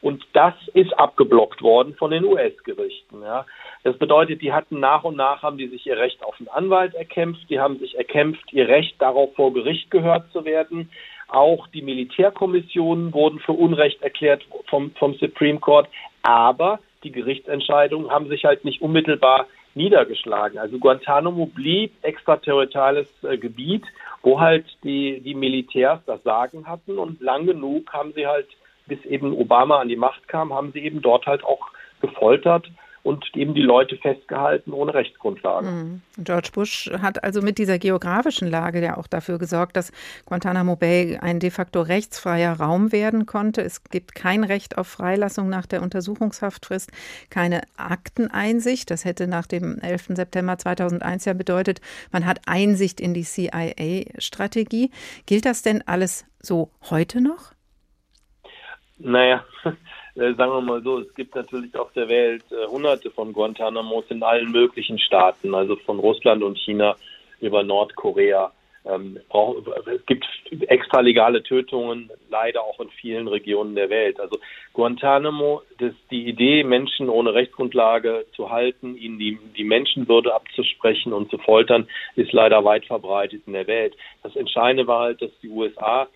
[0.03, 3.23] Und das ist abgeblockt worden von den US-Gerichten.
[3.23, 3.45] Ja.
[3.83, 6.95] Das bedeutet, die hatten nach und nach haben die sich ihr Recht auf einen Anwalt
[6.95, 10.91] erkämpft, die haben sich erkämpft, ihr Recht darauf vor Gericht gehört zu werden.
[11.31, 15.89] Auch die Militärkommissionen wurden für Unrecht erklärt vom, vom Supreme Court.
[16.23, 20.59] Aber die Gerichtsentscheidungen haben sich halt nicht unmittelbar niedergeschlagen.
[20.59, 23.85] Also Guantanamo blieb extraterritoriales äh, Gebiet,
[24.23, 28.49] wo halt die, die Militärs das Sagen hatten und lang genug haben sie halt,
[28.87, 31.69] bis eben Obama an die Macht kam, haben sie eben dort halt auch
[32.01, 32.69] gefoltert
[33.03, 35.67] und eben die Leute festgehalten ohne Rechtsgrundlage.
[35.67, 36.03] Mhm.
[36.19, 39.93] George Bush hat also mit dieser geografischen Lage ja auch dafür gesorgt, dass
[40.27, 43.63] Guantanamo Bay ein de facto rechtsfreier Raum werden konnte.
[43.63, 46.91] Es gibt kein Recht auf Freilassung nach der Untersuchungshaftfrist,
[47.31, 48.91] keine Akteneinsicht.
[48.91, 50.09] Das hätte nach dem 11.
[50.11, 51.81] September 2001 ja bedeutet,
[52.13, 54.91] man hat Einsicht in die CIA-Strategie.
[55.27, 57.53] Gilt das denn alles so heute noch?
[58.99, 59.45] Naja,
[60.15, 64.05] äh, sagen wir mal so, es gibt natürlich auf der Welt äh, hunderte von Guantanamos
[64.09, 66.97] in allen möglichen Staaten, also von Russland und China
[67.41, 68.53] über Nordkorea.
[68.87, 69.19] Ähm,
[69.95, 70.27] es gibt
[70.69, 74.19] extralegale Tötungen, leider auch in vielen Regionen der Welt.
[74.19, 74.39] Also
[74.73, 81.31] Guantanamo, das, die Idee, Menschen ohne Rechtsgrundlage zu halten, ihnen die, die Menschenwürde abzusprechen und
[81.31, 83.95] zu foltern, ist leider weit verbreitet in der Welt.
[84.23, 86.09] Das Entscheidende war halt, dass die USA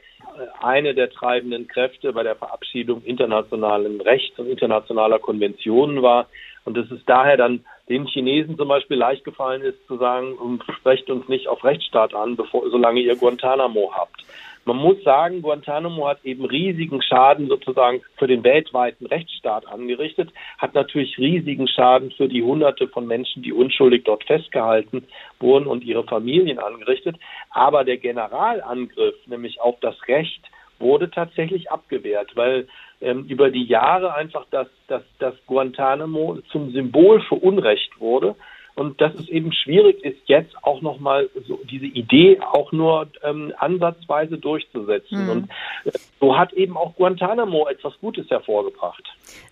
[0.61, 6.29] eine der treibenden Kräfte bei der Verabschiedung internationalen Rechts und internationaler Konventionen war.
[6.65, 11.11] Und dass es daher dann den Chinesen zum Beispiel leicht gefallen ist, zu sagen, sprecht
[11.11, 14.25] uns nicht auf Rechtsstaat an, bevor, solange ihr Guantanamo habt.
[14.67, 20.75] Man muss sagen, Guantanamo hat eben riesigen Schaden sozusagen für den weltweiten Rechtsstaat angerichtet, hat
[20.75, 25.07] natürlich riesigen Schaden für die Hunderte von Menschen, die unschuldig dort festgehalten
[25.39, 27.17] wurden und ihre Familien angerichtet.
[27.51, 30.41] Aber der Generalangriff, nämlich auf das Recht,
[30.79, 32.67] wurde tatsächlich abgewehrt, weil
[33.01, 38.37] ähm, über die Jahre einfach das, das, das Guantanamo zum Symbol für Unrecht wurde
[38.77, 43.53] und dass es eben schwierig ist, jetzt auch nochmal so diese Idee auch nur ähm,
[43.59, 45.25] ansatzweise durchzusetzen.
[45.25, 45.31] Mhm.
[45.31, 45.51] Und
[45.85, 49.05] äh, so hat eben auch Guantanamo etwas Gutes hervorgebracht.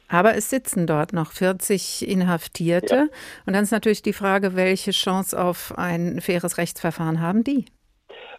[0.08, 2.94] Aber es sitzen dort noch 40 Inhaftierte.
[2.94, 3.06] Ja.
[3.46, 7.66] Und dann ist natürlich die Frage, welche Chance auf ein faires Rechtsverfahren haben die?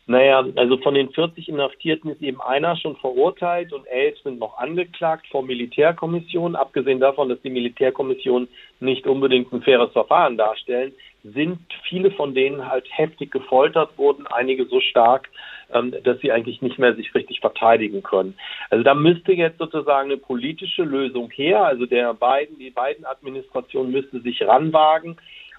[0.06, 4.58] Naja, also von den 40 Inhaftierten ist eben einer schon verurteilt und elf sind noch
[4.58, 6.58] angeklagt vor Militärkommission.
[6.58, 8.50] Abgesehen davon, dass die Militärkommission
[8.82, 10.92] nicht unbedingt ein faires Verfahren darstellen,
[11.24, 15.30] sind viele von denen halt heftig gefoltert worden, einige so stark,
[15.74, 18.36] ähm, dass sie eigentlich nicht mehr sich richtig verteidigen können.
[18.70, 21.64] Also da müsste jetzt sozusagen eine politische Lösung her.
[21.64, 25.16] Also der beiden, die beiden Administrationen müsste sich ranwagen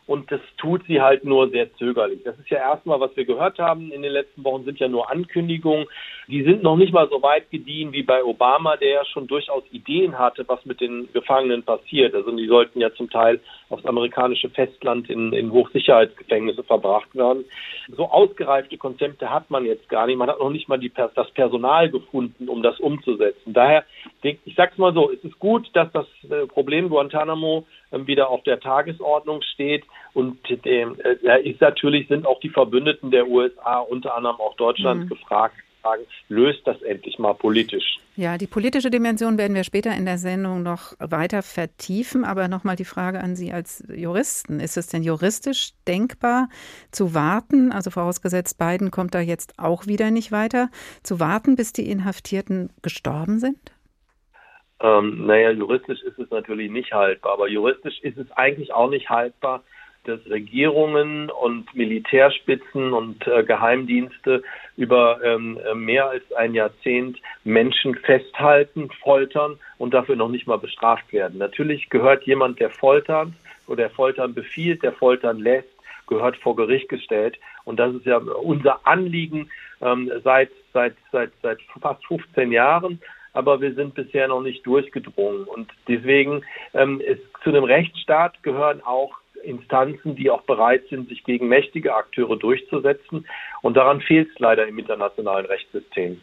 [0.07, 2.23] und das tut sie halt nur sehr zögerlich.
[2.25, 5.11] Das ist ja erstmal, was wir gehört haben in den letzten Wochen, sind ja nur
[5.11, 5.87] Ankündigungen.
[6.29, 9.63] Die sind noch nicht mal so weit gediehen wie bei Obama, der ja schon durchaus
[9.71, 12.15] Ideen hatte, was mit den Gefangenen passiert.
[12.15, 13.41] Also die sollten ja zum Teil
[13.71, 17.45] aufs amerikanische Festland in, in Hochsicherheitsgefängnisse verbracht werden.
[17.97, 20.17] So ausgereifte Konzepte hat man jetzt gar nicht.
[20.17, 23.55] Man hat noch nicht mal die, das Personal gefunden, um das umzusetzen.
[23.55, 23.85] Daher,
[24.23, 28.43] ich sag's mal so, es ist gut, dass das äh, Problem Guantanamo ähm, wieder auf
[28.43, 29.85] der Tagesordnung steht.
[30.13, 35.05] Und ähm, äh, ist natürlich sind auch die Verbündeten der USA, unter anderem auch Deutschland,
[35.05, 35.09] mhm.
[35.09, 35.57] gefragt,
[36.29, 37.99] löst das endlich mal politisch.
[38.17, 42.25] Ja, die politische Dimension werden wir später in der Sendung noch weiter vertiefen.
[42.25, 44.61] Aber nochmal die Frage an Sie als Juristen.
[44.61, 46.49] Ist es denn juristisch denkbar
[46.93, 50.69] zu warten, also vorausgesetzt, Biden kommt da jetzt auch wieder nicht weiter,
[51.03, 53.59] zu warten, bis die Inhaftierten gestorben sind?
[54.81, 59.09] Ähm, naja, juristisch ist es natürlich nicht haltbar, aber juristisch ist es eigentlich auch nicht
[59.09, 59.63] haltbar,
[60.05, 64.43] dass Regierungen und Militärspitzen und äh, Geheimdienste
[64.77, 71.13] über ähm, mehr als ein Jahrzehnt Menschen festhalten, foltern und dafür noch nicht mal bestraft
[71.13, 71.39] werden.
[71.39, 73.29] Natürlich gehört jemand, der foltert
[73.67, 75.69] oder der Foltern befiehlt, der Foltern lässt,
[76.07, 77.39] gehört vor Gericht gestellt.
[77.65, 83.01] Und das ist ja unser Anliegen ähm, seit, seit, seit, seit fast 15 Jahren
[83.35, 85.45] aber wir sind bisher noch nicht durchgedrungen.
[85.45, 91.25] Und deswegen ähm, ist, zu einem Rechtsstaat gehören auch Instanzen, die auch bereit sind, sich
[91.25, 93.27] gegen mächtige Akteure durchzusetzen.
[93.63, 96.21] Und daran fehlt es leider im internationalen Rechtssystem.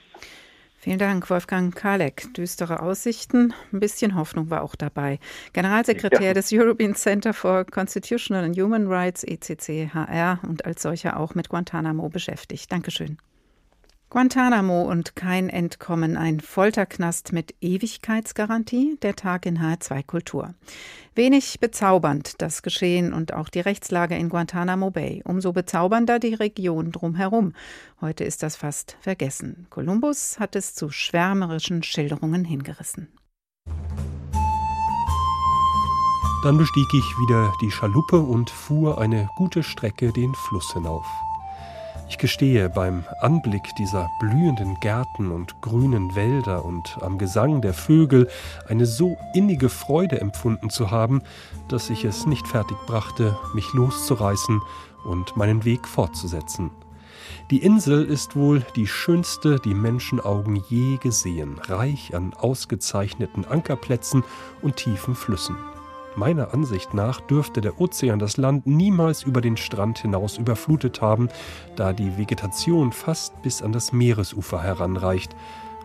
[0.84, 2.34] Vielen Dank, Wolfgang Kalek.
[2.34, 5.20] Düstere Aussichten, ein bisschen Hoffnung war auch dabei.
[5.54, 6.34] Generalsekretär ja.
[6.34, 12.10] des European Center for Constitutional and Human Rights, ECCHR, und als solcher auch mit Guantanamo
[12.10, 12.72] beschäftigt.
[12.72, 13.18] Dankeschön.
[14.12, 20.54] Guantanamo und kein Entkommen, ein Folterknast mit Ewigkeitsgarantie, der Tag in H2 Kultur.
[21.16, 25.22] Wenig bezaubernd das Geschehen und auch die Rechtslage in Guantanamo Bay.
[25.24, 27.54] Umso bezaubernder die Region drumherum.
[28.02, 29.68] Heute ist das fast vergessen.
[29.70, 33.08] Kolumbus hat es zu schwärmerischen Schilderungen hingerissen.
[36.44, 41.08] Dann bestieg ich wieder die Schaluppe und fuhr eine gute Strecke den Fluss hinauf.
[42.12, 48.28] Ich gestehe, beim Anblick dieser blühenden Gärten und grünen Wälder und am Gesang der Vögel
[48.68, 51.22] eine so innige Freude empfunden zu haben,
[51.70, 54.62] dass ich es nicht fertig brachte, mich loszureißen
[55.06, 56.72] und meinen Weg fortzusetzen.
[57.50, 64.26] Die Insel ist wohl die schönste, die Menschenaugen je gesehen, reich an ausgezeichneten Ankerplätzen
[64.62, 65.56] und tiefen Flüssen.
[66.16, 71.30] Meiner Ansicht nach dürfte der Ozean das Land niemals über den Strand hinaus überflutet haben,
[71.78, 75.36] da die Vegetation fast bis an das Meeresufer heranreicht.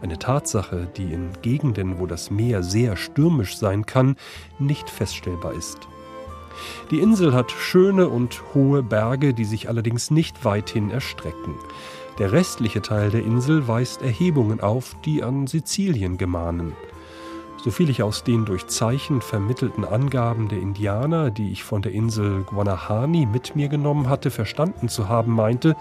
[0.03, 4.17] Eine Tatsache, die in Gegenden, wo das Meer sehr stürmisch sein kann,
[4.59, 5.89] nicht feststellbar ist.
[6.91, 11.55] Die Insel hat schöne und hohe Berge, die sich allerdings nicht weithin erstrecken.
[12.19, 16.73] Der restliche Teil der Insel weist Erhebungen auf, die an Sizilien gemahnen.
[17.67, 22.45] Soviel ich aus den durch Zeichen vermittelten Angaben der Indianer, die ich von der Insel
[22.45, 25.75] Guanahani mit mir genommen hatte, verstanden zu haben meinte,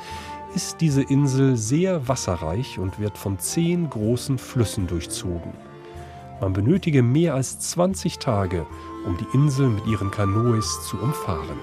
[0.56, 5.54] ist diese Insel sehr wasserreich und wird von zehn großen Flüssen durchzogen.
[6.42, 8.66] Man benötige mehr als 20 Tage,
[9.06, 11.60] um die Insel mit ihren Kanoes zu umfahren.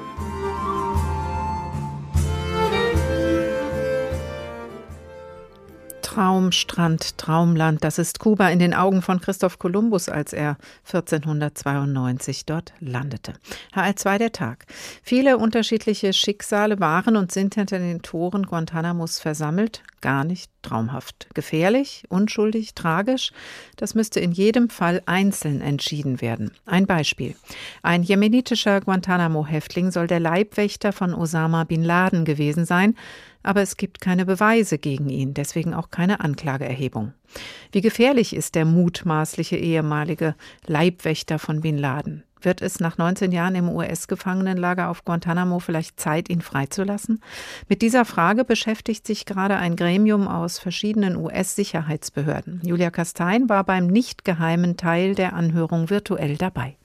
[6.13, 12.75] Traumstrand, Traumland, das ist Kuba in den Augen von Christoph Kolumbus, als er 1492 dort
[12.81, 13.33] landete.
[13.75, 14.67] HR2 der Tag.
[15.03, 19.83] Viele unterschiedliche Schicksale waren und sind hinter den Toren Guantanamos versammelt.
[20.03, 21.29] Gar nicht traumhaft.
[21.33, 23.33] Gefährlich, unschuldig, tragisch.
[23.77, 26.51] Das müsste in jedem Fall einzeln entschieden werden.
[26.67, 27.37] Ein Beispiel.
[27.83, 32.97] Ein jemenitischer Guantanamo-Häftling soll der Leibwächter von Osama bin Laden gewesen sein
[33.43, 37.13] aber es gibt keine Beweise gegen ihn, deswegen auch keine Anklageerhebung.
[37.71, 40.35] Wie gefährlich ist der mutmaßliche ehemalige
[40.67, 42.25] Leibwächter von Bin Laden?
[42.45, 47.21] Wird es nach 19 Jahren im US-Gefangenenlager auf Guantanamo vielleicht Zeit, ihn freizulassen?
[47.69, 52.61] Mit dieser Frage beschäftigt sich gerade ein Gremium aus verschiedenen US-Sicherheitsbehörden.
[52.65, 56.77] Julia Kastein war beim nicht geheimen Teil der Anhörung virtuell dabei.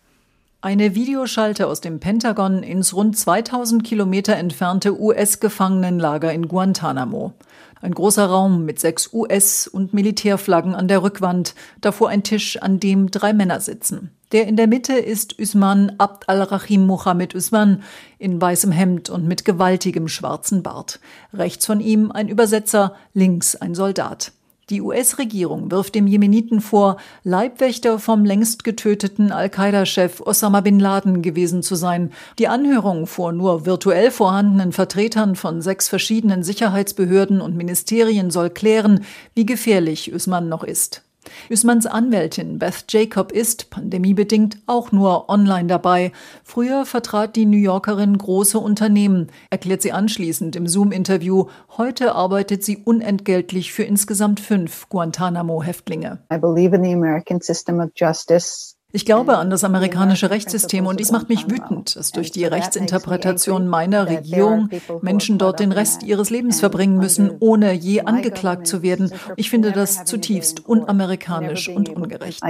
[0.67, 7.32] Eine Videoschalte aus dem Pentagon ins rund 2000 Kilometer entfernte US-Gefangenenlager in Guantanamo.
[7.80, 12.82] Ein großer Raum mit sechs US- und Militärflaggen an der Rückwand, davor ein Tisch, an
[12.82, 14.12] dem drei Männer sitzen.
[14.34, 17.82] Der in der Mitte ist Usman Abd al-Rahim Mohammed Usman
[18.19, 20.99] in weißem Hemd und mit gewaltigem schwarzen Bart.
[21.34, 24.34] Rechts von ihm ein Übersetzer, links ein Soldat.
[24.69, 31.63] Die US-Regierung wirft dem Jemeniten vor, Leibwächter vom längst getöteten Al-Qaida-Chef Osama bin Laden gewesen
[31.63, 32.12] zu sein.
[32.38, 39.06] Die Anhörung vor nur virtuell vorhandenen Vertretern von sechs verschiedenen Sicherheitsbehörden und Ministerien soll klären,
[39.36, 41.06] wie gefährlich Usman noch ist.
[41.49, 46.11] Usmans Anwältin Beth Jacob ist, pandemiebedingt, auch nur online dabei.
[46.43, 51.47] Früher vertrat die New Yorkerin große Unternehmen, erklärt sie anschließend im Zoom-Interview.
[51.77, 56.19] Heute arbeitet sie unentgeltlich für insgesamt fünf Guantanamo-Häftlinge.
[56.31, 58.76] I believe in the American system of justice.
[58.97, 63.67] Ich glaube an das amerikanische Rechtssystem und dies macht mich wütend, dass durch die Rechtsinterpretation
[63.67, 64.71] meiner Regierung
[65.03, 69.13] Menschen dort den Rest ihres Lebens verbringen müssen, ohne je angeklagt zu werden.
[69.36, 72.41] Ich finde das zutiefst unamerikanisch und ungerecht.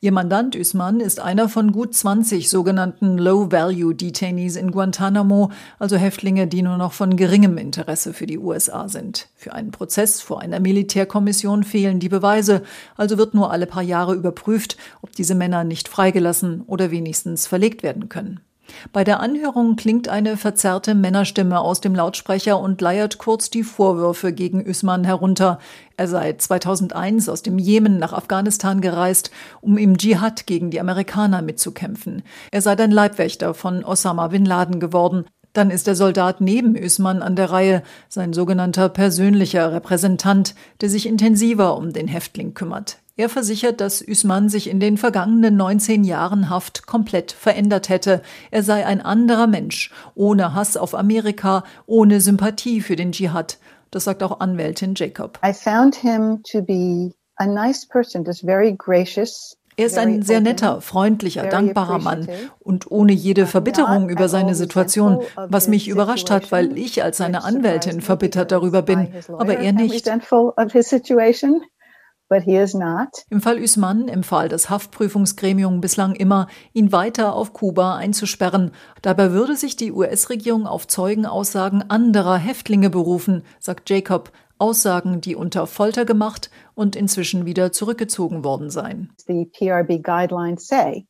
[0.00, 6.62] Ihr Mandant Usman ist einer von gut 20 sogenannten Low-Value-Detainees in Guantanamo, also Häftlinge, die
[6.62, 9.28] nur noch von geringem Interesse für die USA sind.
[9.36, 12.62] Für einen Prozess vor einer Militärkommission fehlen die Beweise,
[12.96, 17.82] also wird nur alle paar Jahre überprüft, ob diese Männer nicht freigelassen oder wenigstens verlegt
[17.82, 18.40] werden können.
[18.92, 24.32] Bei der Anhörung klingt eine verzerrte Männerstimme aus dem Lautsprecher und leiert kurz die Vorwürfe
[24.32, 25.58] gegen Usman herunter.
[25.96, 31.42] Er sei 2001 aus dem Jemen nach Afghanistan gereist, um im Dschihad gegen die Amerikaner
[31.42, 32.22] mitzukämpfen.
[32.50, 35.26] Er sei dann Leibwächter von Osama bin Laden geworden.
[35.52, 41.06] Dann ist der Soldat neben Usman an der Reihe, sein sogenannter persönlicher Repräsentant, der sich
[41.06, 42.98] intensiver um den Häftling kümmert.
[43.18, 48.20] Er versichert, dass Usman sich in den vergangenen 19 Jahren Haft komplett verändert hätte.
[48.50, 53.56] Er sei ein anderer Mensch, ohne Hass auf Amerika, ohne Sympathie für den Dschihad.
[53.90, 55.38] Das sagt auch Anwältin Jacob.
[55.42, 59.56] I found him to be a nice person, just very gracious.
[59.78, 62.28] Er ist ein sehr netter, freundlicher, dankbarer Mann
[62.60, 67.44] und ohne jede Verbitterung über seine Situation, was mich überrascht hat, weil ich als seine
[67.44, 70.06] Anwältin verbittert darüber bin, aber er nicht.
[73.30, 78.72] Im Fall Usman empfahl das Haftprüfungsgremium bislang immer, ihn weiter auf Kuba einzusperren.
[79.02, 85.66] Dabei würde sich die US-Regierung auf Zeugenaussagen anderer Häftlinge berufen, sagt Jacob, Aussagen, die unter
[85.66, 89.12] Folter gemacht und inzwischen wieder zurückgezogen worden seien.
[89.26, 91.06] The PRB guidelines say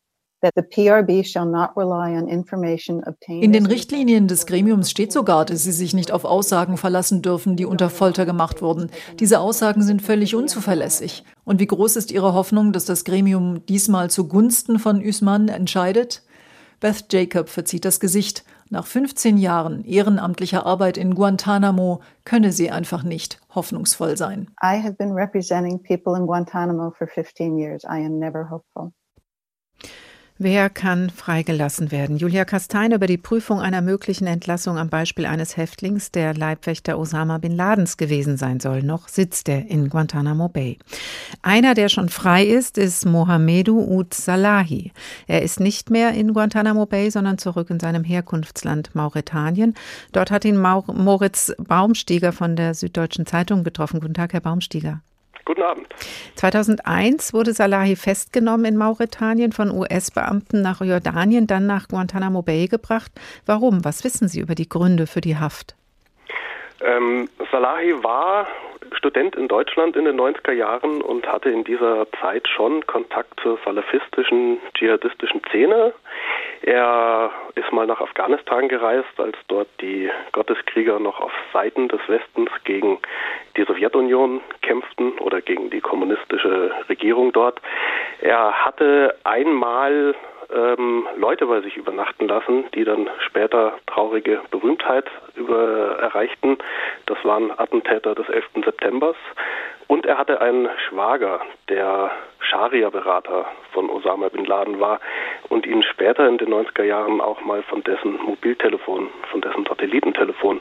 [3.29, 7.57] in den Richtlinien des Gremiums steht sogar, dass sie sich nicht auf Aussagen verlassen dürfen,
[7.57, 8.91] die unter Folter gemacht wurden.
[9.19, 11.25] Diese Aussagen sind völlig unzuverlässig.
[11.45, 16.23] Und wie groß ist Ihre Hoffnung, dass das Gremium diesmal zugunsten von Usman entscheidet?
[16.81, 18.45] Beth Jacob verzieht das Gesicht.
[18.69, 24.51] Nach 15 Jahren ehrenamtlicher Arbeit in Guantanamo könne sie einfach nicht hoffnungsvoll sein.
[24.63, 27.85] I have been representing people in Guantanamo for 15 years.
[27.85, 28.93] I am never hopeful.
[30.39, 32.19] Wer kann freigelassen werden?
[32.19, 37.39] Julia Kastein über die Prüfung einer möglichen Entlassung am Beispiel eines Häftlings, der Leibwächter Osama
[37.39, 38.83] bin Ladens gewesen sein soll.
[38.83, 40.77] Noch sitzt er in Guantanamo Bay.
[41.41, 44.93] Einer, der schon frei ist, ist Mohamedou Ud Salahi.
[45.27, 49.73] Er ist nicht mehr in Guantanamo Bay, sondern zurück in seinem Herkunftsland Mauretanien.
[50.13, 54.01] Dort hat ihn Moritz Baumstieger von der Süddeutschen Zeitung getroffen.
[54.01, 55.01] Guten Tag, Herr Baumstieger.
[55.47, 55.87] Guten Abend.
[56.35, 63.13] 2001 wurde Salahi festgenommen in Mauretanien von US-Beamten nach Jordanien, dann nach Guantanamo Bay gebracht.
[63.47, 63.85] Warum?
[63.85, 65.77] Was wissen Sie über die Gründe für die Haft?
[66.81, 68.49] Ähm, Salahi war
[68.93, 73.57] Student in Deutschland in den 90er Jahren und hatte in dieser Zeit schon Kontakt zur
[73.65, 75.93] salafistischen, dschihadistischen Szene.
[76.67, 82.51] Er ist mal nach Afghanistan gereist, als dort die Gotteskrieger noch auf Seiten des Westens
[82.65, 82.99] gegen
[83.57, 87.61] die Sowjetunion kämpften oder gegen die kommunistische Regierung dort.
[88.21, 90.17] Er hatte einmal
[90.55, 96.59] ähm, Leute bei sich übernachten lassen, die dann später traurige Berühmtheit über, erreichten.
[97.07, 98.45] Das waren Attentäter des 11.
[98.65, 99.15] September.
[99.89, 105.01] Und er hatte einen Schwager, der Scharia-Berater von Osama bin Laden war
[105.49, 110.61] und ihn später in den 90er Jahren auch mal von dessen Mobiltelefon, von dessen Satellitentelefon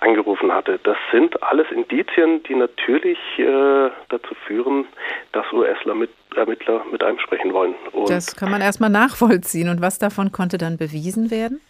[0.00, 0.80] angerufen hatte.
[0.82, 4.86] Das sind alles Indizien, die natürlich äh, dazu führen,
[5.32, 7.74] dass US-Ermittler mit einem sprechen wollen.
[7.92, 9.68] Und das kann man erstmal nachvollziehen.
[9.68, 11.60] Und was davon konnte dann bewiesen werden?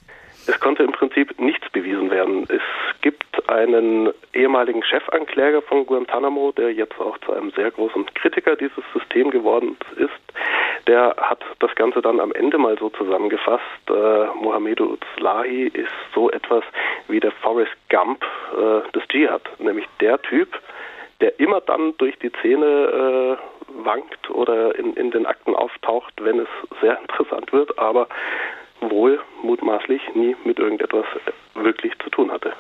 [0.49, 2.45] Es konnte im Prinzip nichts bewiesen werden.
[2.49, 2.63] Es
[3.01, 8.85] gibt einen ehemaligen Chefankläger von Guantanamo, der jetzt auch zu einem sehr großen Kritiker dieses
[8.93, 10.11] Systems geworden ist.
[10.87, 13.63] der hat das Ganze dann am Ende mal so zusammengefasst.
[13.89, 16.63] Äh, Mohamedou Uzlahi ist so etwas
[17.09, 18.25] wie der Forrest Gump
[18.57, 20.49] äh, des Dschihad, nämlich der Typ,
[21.21, 26.41] der immer dann durch die Szene äh, wankt oder in, in den Akten auftaucht, wenn
[26.41, 26.49] es
[26.81, 28.09] sehr interessant wird, aber
[28.81, 31.07] wohl mutmaßlich nie mit irgendetwas
[31.55, 32.53] wirklich zu tun hatte.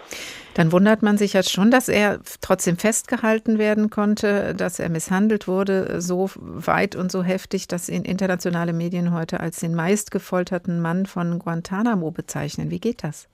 [0.55, 5.47] Dann wundert man sich jetzt schon, dass er trotzdem festgehalten werden konnte, dass er misshandelt
[5.47, 11.05] wurde, so weit und so heftig, dass ihn internationale Medien heute als den meistgefolterten Mann
[11.05, 12.70] von Guantanamo bezeichnen.
[12.70, 13.28] Wie geht das?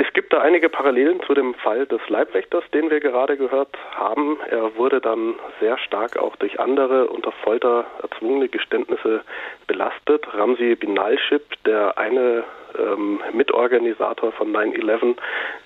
[0.00, 4.38] Es gibt da einige Parallelen zu dem Fall des Leibwächters, den wir gerade gehört haben.
[4.48, 9.22] Er wurde dann sehr stark auch durch andere unter Folter erzwungene Geständnisse
[9.66, 10.24] belastet.
[10.32, 12.44] Ramsi Binalship, der eine
[12.78, 15.16] ähm, Mitorganisator von 9-11,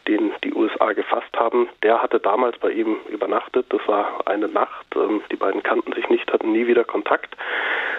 [0.09, 3.67] den die USA gefasst haben, der hatte damals bei ihm übernachtet.
[3.69, 4.87] Das war eine Nacht.
[4.97, 7.37] Ähm, die beiden kannten sich nicht, hatten nie wieder Kontakt.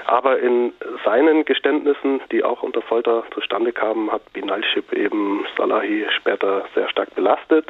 [0.05, 0.73] Aber in
[1.05, 7.13] seinen Geständnissen, die auch unter Folter zustande kamen, hat Binalship eben Salahi später sehr stark
[7.15, 7.67] belastet.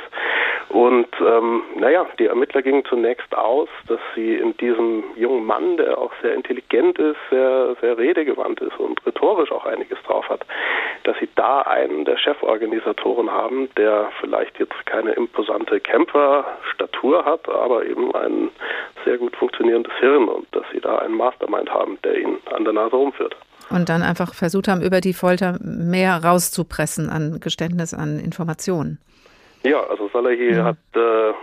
[0.70, 5.98] Und ähm, naja, die Ermittler gingen zunächst aus, dass sie in diesem jungen Mann, der
[5.98, 10.46] auch sehr intelligent ist, sehr, sehr redegewandt ist und rhetorisch auch einiges drauf hat,
[11.04, 17.86] dass sie da einen der Cheforganisatoren haben, der vielleicht jetzt keine imposante Kämpferstatur hat, aber
[17.86, 18.50] eben ein
[19.06, 22.74] sehr gut funktionierendes Hirn und dass sie da einen Mastermind haben, der ihn an der
[22.74, 23.36] Nase rumführt.
[23.70, 29.00] Und dann einfach versucht haben, über die Folter mehr rauszupressen an Geständnis, an Informationen.
[29.64, 30.64] Ja, also Salahi mhm.
[30.64, 31.34] hat äh,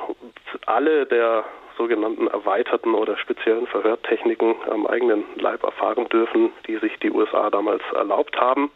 [0.66, 1.44] alle der
[1.80, 7.82] sogenannten erweiterten oder speziellen Verhörtechniken am eigenen Leib erfahren dürfen, die sich die USA damals
[7.94, 8.70] erlaubt haben.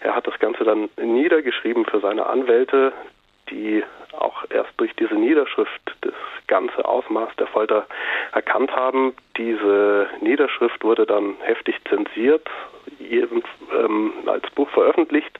[0.00, 2.94] Er hat das Ganze dann niedergeschrieben für seine Anwälte,
[3.50, 3.82] die
[4.18, 6.14] auch erst durch diese Niederschrift das
[6.46, 7.86] ganze Ausmaß der Folter
[8.32, 9.14] erkannt haben.
[9.36, 12.48] Diese Niederschrift wurde dann heftig zensiert,
[13.78, 15.38] ähm, als Buch veröffentlicht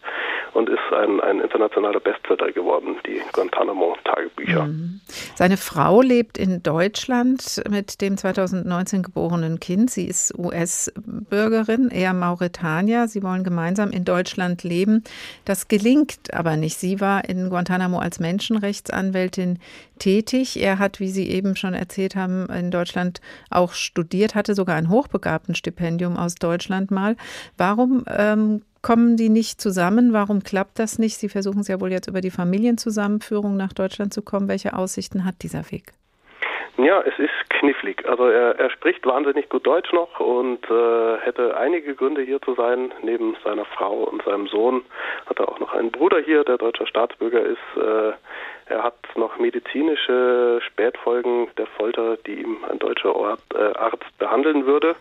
[0.55, 4.65] und ist ein, ein internationaler Bestseller geworden, die Guantanamo-Tagebücher.
[4.65, 5.01] Mhm.
[5.35, 9.91] Seine Frau lebt in Deutschland mit dem 2019 geborenen Kind.
[9.91, 13.09] Sie ist US-Bürgerin, er Mauretanier.
[13.09, 15.05] Sie wollen gemeinsam in Deutschland leben.
[15.45, 16.79] Das gelingt aber nicht.
[16.79, 19.59] Sie war in Guantanamo als Menschenrechtsanwältin
[19.99, 20.61] tätig.
[20.61, 23.21] Er hat, wie Sie eben schon erzählt haben, in Deutschland
[23.51, 27.17] auch studiert, hatte sogar ein Hochbegabtenstipendium aus Deutschland mal.
[27.57, 30.13] Warum ähm, kommen die nicht zusammen?
[30.13, 31.19] Warum klappt das nicht?
[31.19, 34.49] Sie versuchen es ja wohl jetzt über die Familienzusammenführung nach Deutschland zu kommen.
[34.49, 35.98] Welche Aussichten hat dieser Weg?
[36.79, 38.09] Ja, es ist knifflig.
[38.09, 42.55] Also er, er spricht wahnsinnig gut Deutsch noch und äh, hätte einige Gründe hier zu
[42.55, 42.95] sein.
[43.03, 44.83] Neben seiner Frau und seinem Sohn
[45.27, 47.59] hat er auch noch einen Bruder hier, der deutscher Staatsbürger ist.
[47.77, 48.13] Äh,
[48.67, 54.65] er hat noch medizinische Spätfolgen der Folter, die ihm ein deutscher Ort, äh, Arzt behandeln
[54.65, 54.95] würde.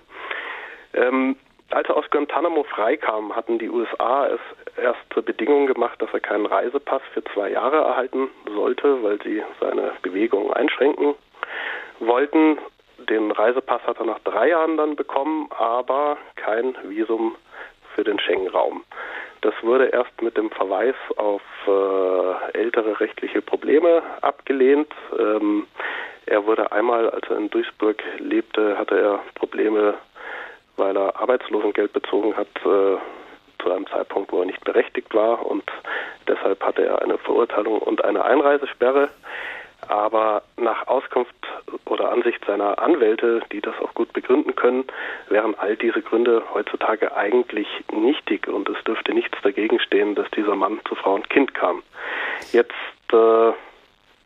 [0.96, 1.36] Ähm,
[1.70, 4.40] als er aus Guantanamo freikam, hatten die USA es
[4.82, 9.44] erst zur Bedingung gemacht, dass er keinen Reisepass für zwei Jahre erhalten sollte, weil sie
[9.60, 11.14] seine Bewegungen einschränken
[12.00, 12.58] wollten.
[13.10, 17.36] Den Reisepass hat er nach drei Jahren dann bekommen, aber kein Visum
[17.96, 18.84] für den Schengen-Raum.
[19.42, 24.92] Das wurde erst mit dem Verweis auf äh, ältere rechtliche Probleme abgelehnt.
[25.18, 25.68] Ähm,
[26.26, 29.94] er wurde einmal, als er in Duisburg lebte, hatte er Probleme
[30.78, 32.98] weil er Arbeitslosengeld bezogen hat äh,
[33.62, 35.64] zu einem Zeitpunkt, wo er nicht berechtigt war und
[36.28, 39.10] deshalb hatte er eine Verurteilung und eine Einreisesperre.
[39.88, 41.34] Aber nach Auskunft
[41.86, 44.86] oder Ansicht seiner Anwälte, die das auch gut begründen können,
[45.30, 50.56] wären all diese Gründe heutzutage eigentlich nichtig und es dürfte nichts dagegen stehen, dass dieser
[50.56, 51.84] Mann zu Frau und Kind kam.
[52.52, 52.74] Jetzt
[53.12, 53.52] äh,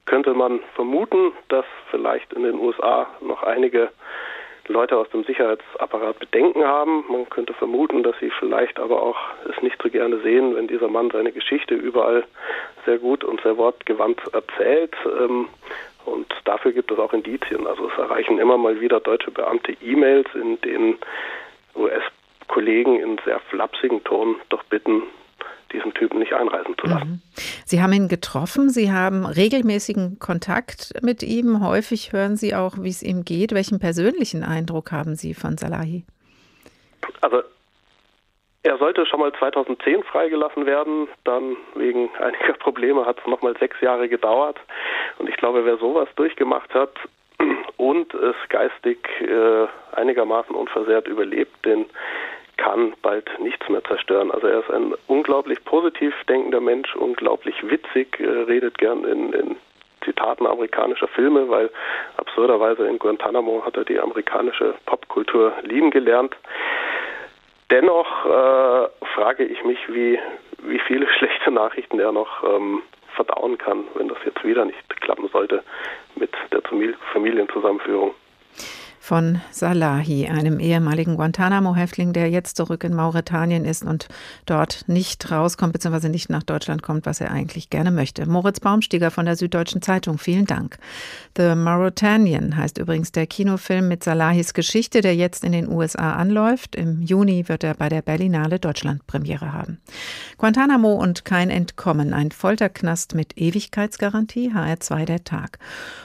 [0.05, 3.89] könnte man vermuten, dass vielleicht in den USA noch einige
[4.71, 7.03] Leute aus dem Sicherheitsapparat Bedenken haben.
[7.09, 9.17] Man könnte vermuten, dass sie vielleicht aber auch
[9.49, 12.23] es nicht so gerne sehen, wenn dieser Mann seine Geschichte überall
[12.85, 14.95] sehr gut und sehr wortgewandt erzählt.
[15.05, 15.47] Ähm,
[16.05, 17.67] und dafür gibt es auch Indizien.
[17.67, 20.97] Also es erreichen immer mal wieder deutsche Beamte E-Mails, in denen
[21.75, 25.03] US-Kollegen in sehr flapsigen Ton doch bitten,
[25.71, 27.09] diesen Typen nicht einreisen zu lassen.
[27.09, 27.21] Mhm.
[27.65, 31.65] Sie haben ihn getroffen, Sie haben regelmäßigen Kontakt mit ihm.
[31.65, 33.53] Häufig hören Sie auch, wie es ihm geht.
[33.53, 36.05] Welchen persönlichen Eindruck haben Sie von Salahi?
[37.21, 37.41] Also
[38.63, 43.79] er sollte schon mal 2010 freigelassen werden, dann wegen einiger Probleme hat es nochmal sechs
[43.81, 44.59] Jahre gedauert.
[45.17, 46.91] Und ich glaube, wer sowas durchgemacht hat
[47.77, 51.85] und es geistig äh, einigermaßen unversehrt überlebt, den
[52.61, 54.31] kann bald nichts mehr zerstören.
[54.31, 59.55] Also er ist ein unglaublich positiv denkender Mensch, unglaublich witzig, äh, redet gern in, in
[60.05, 61.65] Zitaten amerikanischer Filme, weil
[62.17, 66.35] ab absurderweise in Guantanamo hat er die amerikanische Popkultur lieben gelernt.
[67.71, 70.19] Dennoch äh, frage ich mich, wie,
[70.63, 72.83] wie viele schlechte Nachrichten er noch ähm,
[73.15, 75.63] verdauen kann, wenn das jetzt wieder nicht klappen sollte
[76.15, 76.61] mit der
[77.13, 78.13] Familienzusammenführung
[79.01, 84.07] von Salahi, einem ehemaligen Guantanamo-Häftling, der jetzt zurück in Mauretanien ist und
[84.45, 88.29] dort nicht rauskommt, beziehungsweise nicht nach Deutschland kommt, was er eigentlich gerne möchte.
[88.29, 90.77] Moritz Baumstieger von der Süddeutschen Zeitung, vielen Dank.
[91.35, 96.75] The Mauritanian heißt übrigens der Kinofilm mit Salahis Geschichte, der jetzt in den USA anläuft.
[96.75, 99.79] Im Juni wird er bei der Berlinale Deutschland-Premiere haben.
[100.37, 105.57] Guantanamo und kein Entkommen, ein Folterknast mit Ewigkeitsgarantie, HR2 der Tag.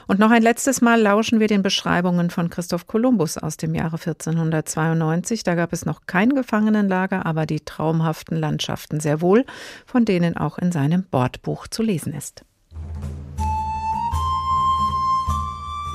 [0.07, 3.97] Und noch ein letztes Mal lauschen wir den Beschreibungen von Christoph Kolumbus aus dem Jahre
[3.97, 5.43] 1492.
[5.43, 9.45] Da gab es noch kein Gefangenenlager, aber die traumhaften Landschaften sehr wohl,
[9.85, 12.43] von denen auch in seinem Bordbuch zu lesen ist.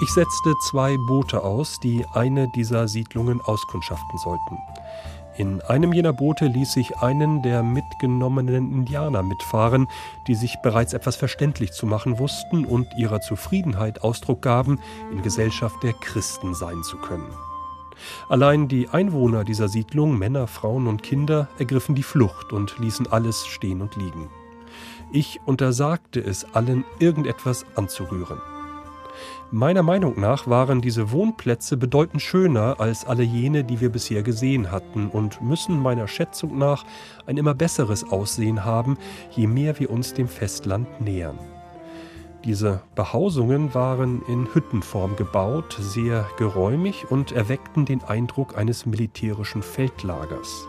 [0.03, 4.59] Ich setzte zwei Boote aus, die eine dieser Siedlungen auskundschaften sollten.
[5.39, 9.89] In einem jener Boote ließ ich einen der mitgenommenen Indianer mitfahren,
[10.29, 14.79] die sich bereits etwas verständlich zu machen wussten und ihrer Zufriedenheit Ausdruck gaben,
[15.11, 17.33] in Gesellschaft der Christen sein zu können.
[18.29, 23.47] Allein die Einwohner dieser Siedlung, Männer, Frauen und Kinder, ergriffen die Flucht und ließen alles
[23.47, 24.29] stehen und liegen.
[25.13, 28.41] Ich untersagte es allen, irgendetwas anzurühren.
[29.55, 34.71] Meiner Meinung nach waren diese Wohnplätze bedeutend schöner als alle jene, die wir bisher gesehen
[34.71, 36.87] hatten und müssen meiner Schätzung nach
[37.27, 38.97] ein immer besseres Aussehen haben,
[39.31, 41.39] je mehr wir uns dem Festland nähern.
[42.47, 50.67] Diese Behausungen waren in Hüttenform gebaut, sehr geräumig und erweckten den Eindruck eines militärischen Feldlagers.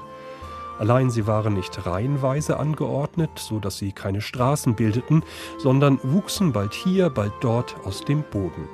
[0.83, 5.23] Allein sie waren nicht reihenweise angeordnet, so dass sie keine Straßen bildeten,
[5.57, 8.67] sondern wuchsen bald hier, bald dort aus dem Boden.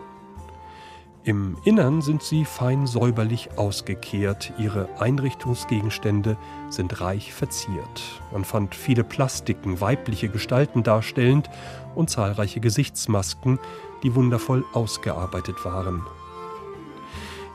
[1.23, 6.35] Im Innern sind sie fein säuberlich ausgekehrt, ihre Einrichtungsgegenstände
[6.71, 8.01] sind reich verziert.
[8.31, 11.47] Man fand viele Plastiken, weibliche Gestalten darstellend
[11.93, 13.59] und zahlreiche Gesichtsmasken,
[14.01, 16.01] die wundervoll ausgearbeitet waren.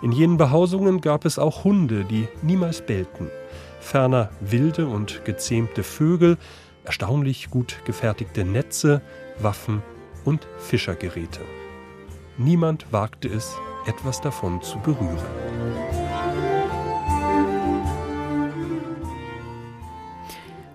[0.00, 3.28] In jenen Behausungen gab es auch Hunde, die niemals bellten
[3.84, 6.38] ferner wilde und gezähmte Vögel,
[6.84, 9.02] erstaunlich gut gefertigte Netze,
[9.38, 9.82] Waffen
[10.24, 11.40] und Fischergeräte.
[12.38, 13.54] Niemand wagte es,
[13.86, 15.43] etwas davon zu berühren.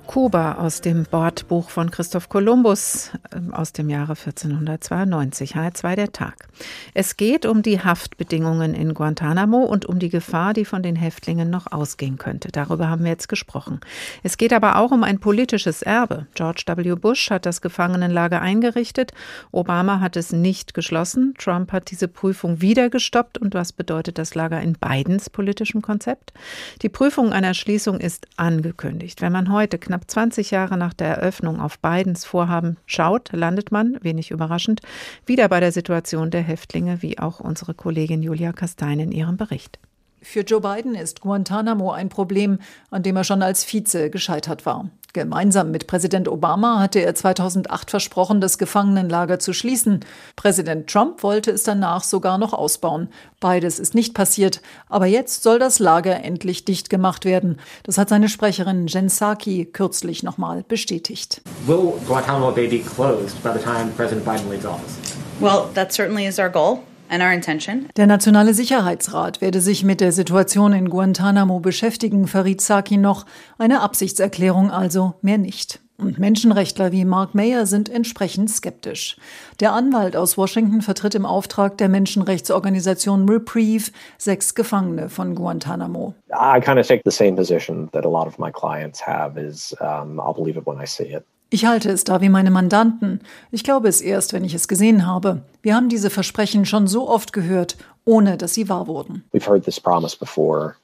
[0.09, 6.47] Kuba aus dem Bordbuch von Christoph Kolumbus ähm, aus dem Jahre 1492, H2 der Tag.
[6.95, 11.51] Es geht um die Haftbedingungen in Guantanamo und um die Gefahr, die von den Häftlingen
[11.51, 12.47] noch ausgehen könnte.
[12.51, 13.81] Darüber haben wir jetzt gesprochen.
[14.23, 16.25] Es geht aber auch um ein politisches Erbe.
[16.33, 16.95] George W.
[16.95, 19.11] Bush hat das Gefangenenlager eingerichtet,
[19.51, 23.37] Obama hat es nicht geschlossen, Trump hat diese Prüfung wieder gestoppt.
[23.37, 26.33] Und was bedeutet das Lager in Bidens politischem Konzept?
[26.81, 29.21] Die Prüfung einer Schließung ist angekündigt.
[29.21, 33.71] Wenn man heute knapp knapp 20 Jahre nach der Eröffnung auf Bidens Vorhaben schaut, landet
[33.71, 34.81] man, wenig überraschend,
[35.25, 39.79] wieder bei der Situation der Häftlinge, wie auch unsere Kollegin Julia Kastein in ihrem Bericht.
[40.21, 42.59] Für Joe Biden ist Guantanamo ein Problem,
[42.91, 44.89] an dem er schon als Vize gescheitert war.
[45.13, 50.01] Gemeinsam mit Präsident Obama hatte er 2008 versprochen, das Gefangenenlager zu schließen.
[50.35, 53.09] Präsident Trump wollte es danach sogar noch ausbauen.
[53.39, 57.57] Beides ist nicht passiert, aber jetzt soll das Lager endlich dicht gemacht werden.
[57.83, 61.41] Das hat seine Sprecherin Jen Psaki kürzlich nochmal bestätigt.
[61.65, 64.99] Will Guantanamo Bay be closed by the time President Biden leaves office?
[65.39, 66.83] Well, that certainly is our goal.
[67.09, 73.25] Der Nationale Sicherheitsrat werde sich mit der Situation in Guantanamo beschäftigen, verriet Saki noch.
[73.57, 75.79] Eine Absichtserklärung also, mehr nicht.
[75.97, 79.17] Und Menschenrechtler wie Mark Mayer sind entsprechend skeptisch.
[79.59, 86.13] Der Anwalt aus Washington vertritt im Auftrag der Menschenrechtsorganisation Reprieve sechs Gefangene von Guantanamo.
[86.29, 89.75] I kind of take the same position that a lot of my clients have is
[89.81, 91.25] um, I'll believe it when I see it.
[91.51, 93.21] Ich halte es da wie meine Mandanten.
[93.49, 95.41] Ich glaube es erst, wenn ich es gesehen habe.
[95.63, 97.75] Wir haben diese Versprechen schon so oft gehört,
[98.05, 99.23] ohne dass sie wahr wurden.
[99.33, 100.75] We've heard this promise before.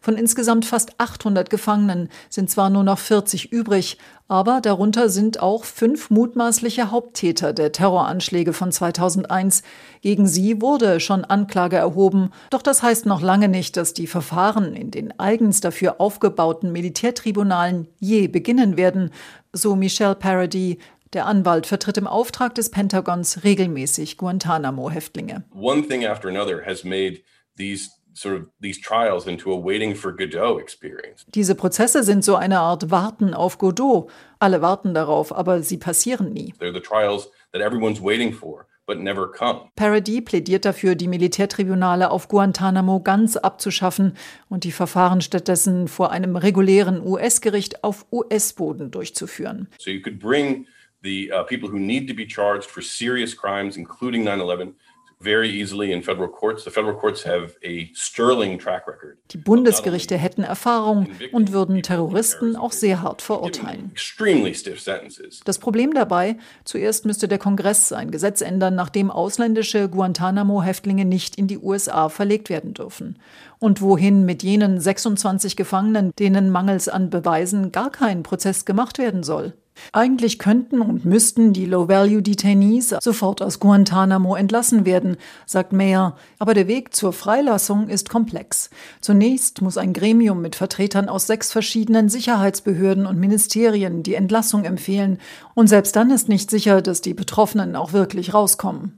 [0.00, 5.64] Von insgesamt fast 800 Gefangenen sind zwar nur noch 40 übrig, aber darunter sind auch
[5.64, 9.62] fünf mutmaßliche Haupttäter der Terroranschläge von 2001.
[10.02, 14.74] Gegen sie wurde schon Anklage erhoben, doch das heißt noch lange nicht, dass die Verfahren
[14.74, 19.10] in den eigens dafür aufgebauten Militärtribunalen je beginnen werden,
[19.52, 20.78] so Michelle Parody,
[21.14, 25.44] der Anwalt vertritt im Auftrag des Pentagons regelmäßig Guantanamo-Häftlinge.
[25.54, 27.20] One thing after another has made
[27.56, 27.88] these
[28.20, 31.24] sort of these trials into a waiting for Godot experience.
[31.28, 34.10] Diese Prozesse sind so eine Art Warten auf Godot.
[34.38, 36.54] Alle warten darauf, aber sie passieren nie.
[36.58, 38.66] They're the trials that everyone's waiting for.
[38.88, 39.68] but never come.
[39.76, 44.16] Paradis plädiert dafür, die Militärtribunale auf Guantanamo ganz abzuschaffen
[44.48, 49.68] und die Verfahren stattdessen vor einem regulären US-Gericht auf US-Boden durchzuführen.
[49.78, 50.66] So you could bring
[51.02, 54.72] the uh, people who need to be charged for serious crimes, including 9/11,
[55.20, 56.64] very easily in federal courts.
[56.64, 59.18] The federal courts have a sterling track record.
[59.30, 63.90] Die Bundesgerichte hätten Erfahrung und würden Terroristen auch sehr hart verurteilen.
[63.92, 65.40] Extremely stiff sentences.
[65.44, 71.48] Das Problem dabei, zuerst müsste der Kongress ein Gesetz ändern, nachdem ausländische Guantanamo-Häftlinge nicht in
[71.48, 73.18] die USA verlegt werden dürfen.
[73.58, 79.24] Und wohin mit jenen 26 Gefangenen, denen mangels an Beweisen gar kein Prozess gemacht werden
[79.24, 79.54] soll?
[79.92, 85.16] Eigentlich könnten und müssten die Low-Value-Detainees sofort aus Guantanamo entlassen werden,
[85.46, 86.16] sagt Mayer.
[86.38, 88.70] Aber der Weg zur Freilassung ist komplex.
[89.00, 95.18] Zunächst muss ein Gremium mit Vertretern aus sechs verschiedenen Sicherheitsbehörden und Ministerien die Entlassung empfehlen.
[95.54, 98.96] Und selbst dann ist nicht sicher, dass die Betroffenen auch wirklich rauskommen.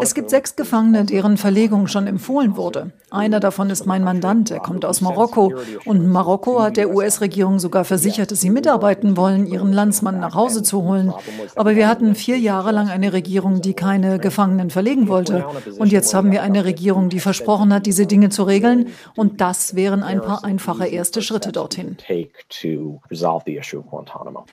[0.00, 2.92] Es gibt sechs Gefangene, deren Verlegung schon empfohlen wurde.
[3.10, 5.52] Einer davon ist mein Mandant, er kommt aus Marokko.
[5.84, 10.62] Und Marokko hat der US-Regierung sogar versichert, dass sie mitarbeiten wollen, ihren Landsmann nach Hause
[10.62, 11.12] zu holen.
[11.56, 15.44] Aber wir hatten vier Jahre lang eine Regierung, die keine Gefangenen verlegen wollte.
[15.78, 18.88] Und jetzt haben wir eine Regierung, die versprochen hat, diese Dinge zu regeln.
[19.16, 21.96] Und das wären ein paar einfache erste Schritte dorthin.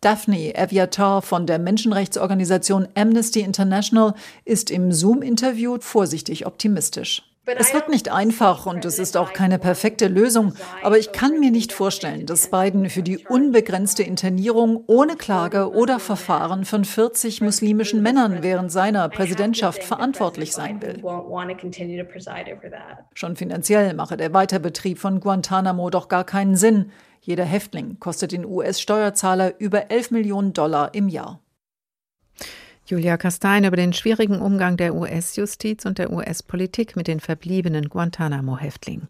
[0.01, 4.13] Daphne Aviatar von der Menschenrechtsorganisation Amnesty International
[4.45, 7.28] ist im Zoom-Interview vorsichtig optimistisch.
[7.57, 11.51] Es wird nicht einfach und es ist auch keine perfekte Lösung, aber ich kann mir
[11.51, 18.01] nicht vorstellen, dass Biden für die unbegrenzte Internierung ohne Klage oder Verfahren von 40 muslimischen
[18.01, 21.01] Männern während seiner Präsidentschaft verantwortlich sein will.
[23.13, 26.91] Schon finanziell mache der Weiterbetrieb von Guantanamo doch gar keinen Sinn.
[27.21, 31.39] Jeder Häftling kostet den US-Steuerzahler über 11 Millionen Dollar im Jahr.
[32.89, 39.07] Julia Kastein über den schwierigen Umgang der US-Justiz und der US-Politik mit den verbliebenen Guantanamo-Häftlingen.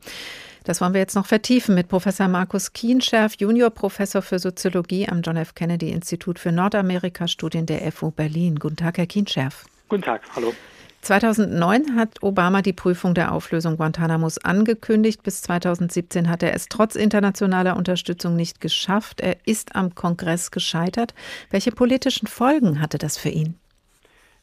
[0.66, 5.38] Das wollen wir jetzt noch vertiefen mit Professor Markus Kienscherf, Juniorprofessor für Soziologie am John
[5.38, 5.56] F.
[5.56, 8.58] Kennedy Institut für Nordamerika-Studien der FU Berlin.
[8.58, 9.66] Guten Tag, Herr Kienscherf.
[9.88, 10.54] Guten Tag, hallo.
[11.02, 15.24] 2009 hat Obama die Prüfung der Auflösung Guantanamos angekündigt.
[15.24, 19.22] Bis 2017 hat er es trotz internationaler Unterstützung nicht geschafft.
[19.22, 21.14] Er ist am Kongress gescheitert.
[21.50, 23.56] Welche politischen Folgen hatte das für ihn?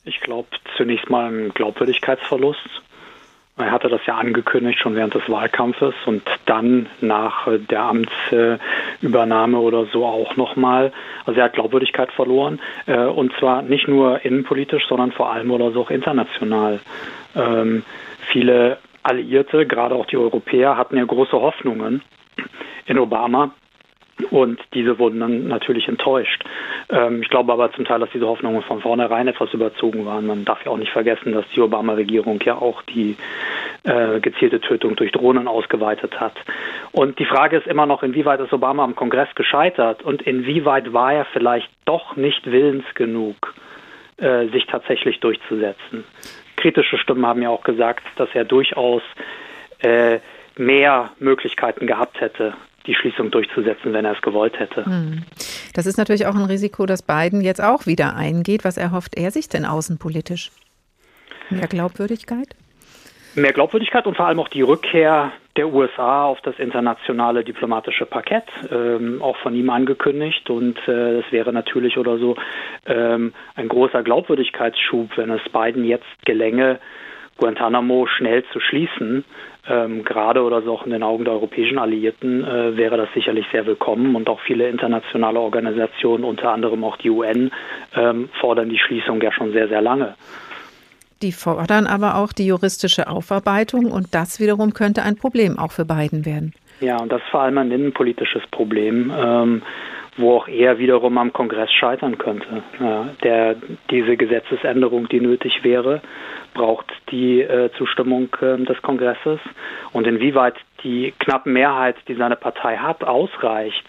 [0.06, 0.46] Ich glaube
[0.76, 2.60] zunächst mal ein Glaubwürdigkeitsverlust.
[3.58, 9.58] Er hatte das ja angekündigt schon während des Wahlkampfes und dann nach äh, der Amtsübernahme
[9.58, 10.92] oder so auch nochmal.
[11.24, 15.72] Also er hat Glaubwürdigkeit verloren äh, und zwar nicht nur innenpolitisch, sondern vor allem oder
[15.72, 16.78] so auch international.
[17.34, 17.82] Ähm,
[18.30, 22.02] viele Alliierte, gerade auch die Europäer, hatten ja große Hoffnungen
[22.86, 23.50] in Obama
[24.30, 26.42] und diese wurden dann natürlich enttäuscht.
[26.88, 30.26] Ähm, ich glaube aber zum Teil, dass diese Hoffnungen von vornherein etwas überzogen waren.
[30.26, 33.16] Man darf ja auch nicht vergessen, dass die Obama-Regierung ja auch die
[33.84, 36.34] äh, gezielte Tötung durch Drohnen ausgeweitet hat.
[36.92, 41.12] Und die Frage ist immer noch, inwieweit ist Obama am Kongress gescheitert und inwieweit war
[41.12, 43.54] er vielleicht doch nicht willens genug,
[44.16, 46.04] äh, sich tatsächlich durchzusetzen.
[46.56, 49.02] Kritische Stimmen haben ja auch gesagt, dass er durchaus
[49.80, 50.20] äh,
[50.56, 52.54] mehr Möglichkeiten gehabt hätte,
[52.86, 54.84] die Schließung durchzusetzen, wenn er es gewollt hätte.
[54.84, 55.22] Hm.
[55.74, 58.64] Das ist natürlich auch ein Risiko, das Biden jetzt auch wieder eingeht.
[58.64, 60.50] Was erhofft er sich denn außenpolitisch?
[61.50, 62.48] Mehr Glaubwürdigkeit?
[63.34, 68.44] Mehr Glaubwürdigkeit und vor allem auch die Rückkehr der USA auf das internationale diplomatische Parkett,
[68.70, 70.48] ähm, auch von ihm angekündigt.
[70.50, 72.36] Und äh, es wäre natürlich oder so
[72.86, 76.78] ähm, ein großer Glaubwürdigkeitsschub, wenn es Biden jetzt gelänge,
[77.38, 79.24] Guantanamo schnell zu schließen
[79.68, 83.46] ähm, gerade oder so auch in den Augen der europäischen Alliierten äh, wäre das sicherlich
[83.52, 87.50] sehr willkommen und auch viele internationale Organisationen, unter anderem auch die UN,
[87.94, 90.14] ähm, fordern die Schließung ja schon sehr, sehr lange.
[91.22, 95.86] Die fordern aber auch die juristische Aufarbeitung und das wiederum könnte ein Problem auch für
[95.86, 96.52] Biden werden.
[96.80, 99.10] Ja, und das ist vor allem ein innenpolitisches Problem.
[99.16, 99.62] Ähm,
[100.16, 102.62] wo auch er wiederum am Kongress scheitern könnte.
[102.80, 103.56] Ja, der,
[103.90, 106.00] diese Gesetzesänderung, die nötig wäre,
[106.54, 109.40] braucht die äh, Zustimmung äh, des Kongresses.
[109.92, 113.84] Und inwieweit die knappe Mehrheit, die seine Partei hat, ausreicht,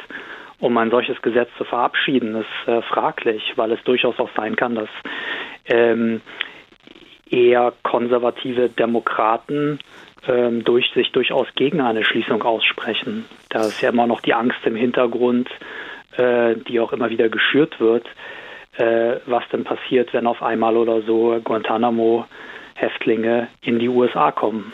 [0.59, 4.75] um ein solches Gesetz zu verabschieden, ist äh, fraglich, weil es durchaus auch sein kann,
[4.75, 4.89] dass
[5.65, 6.21] ähm,
[7.30, 9.80] eher konservative Demokraten
[10.28, 13.25] ähm, durch, sich durchaus gegen eine Schließung aussprechen.
[13.49, 15.49] Da ist ja immer noch die Angst im Hintergrund,
[16.18, 18.05] äh, die auch immer wieder geschürt wird,
[18.78, 22.26] äh, was denn passiert, wenn auf einmal oder so Guantanamo
[22.76, 24.72] Häftlinge in die USA kommen.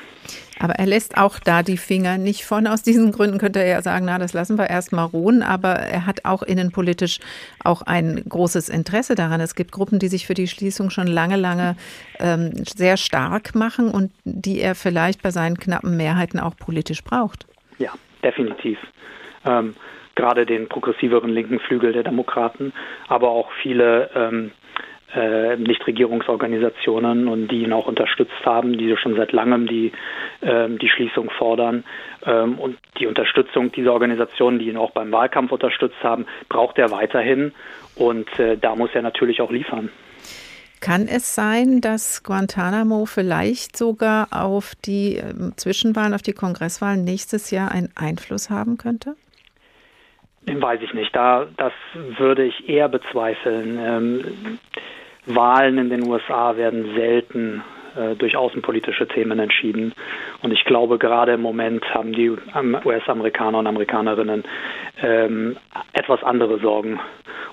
[0.59, 2.67] Aber er lässt auch da die Finger nicht von.
[2.67, 5.41] Aus diesen Gründen könnte er ja sagen, na, das lassen wir erstmal ruhen.
[5.41, 7.19] Aber er hat auch innenpolitisch
[7.63, 9.41] auch ein großes Interesse daran.
[9.41, 11.75] Es gibt Gruppen, die sich für die Schließung schon lange, lange
[12.19, 17.45] ähm, sehr stark machen und die er vielleicht bei seinen knappen Mehrheiten auch politisch braucht.
[17.79, 17.91] Ja,
[18.23, 18.77] definitiv.
[19.45, 19.75] Ähm,
[20.15, 22.73] gerade den progressiveren linken Flügel der Demokraten,
[23.07, 24.51] aber auch viele ähm,
[25.15, 29.91] äh, Nichtregierungsorganisationen und die ihn auch unterstützt haben, die schon seit langem die,
[30.41, 31.83] äh, die Schließung fordern.
[32.25, 36.91] Ähm, und die Unterstützung dieser Organisationen, die ihn auch beim Wahlkampf unterstützt haben, braucht er
[36.91, 37.53] weiterhin.
[37.95, 39.89] Und äh, da muss er natürlich auch liefern.
[40.79, 47.51] Kann es sein, dass Guantanamo vielleicht sogar auf die ähm, Zwischenwahlen, auf die Kongresswahlen nächstes
[47.51, 49.15] Jahr einen Einfluss haben könnte?
[50.45, 51.15] Weiß ich nicht.
[51.15, 53.79] Da, das würde ich eher bezweifeln.
[53.79, 54.59] Ähm,
[55.25, 57.63] Wahlen in den USA werden selten
[57.95, 59.93] äh, durch außenpolitische Themen entschieden.
[60.41, 64.43] Und ich glaube, gerade im Moment haben die US-Amerikaner und Amerikanerinnen
[65.01, 65.57] ähm,
[65.93, 66.99] etwas andere Sorgen.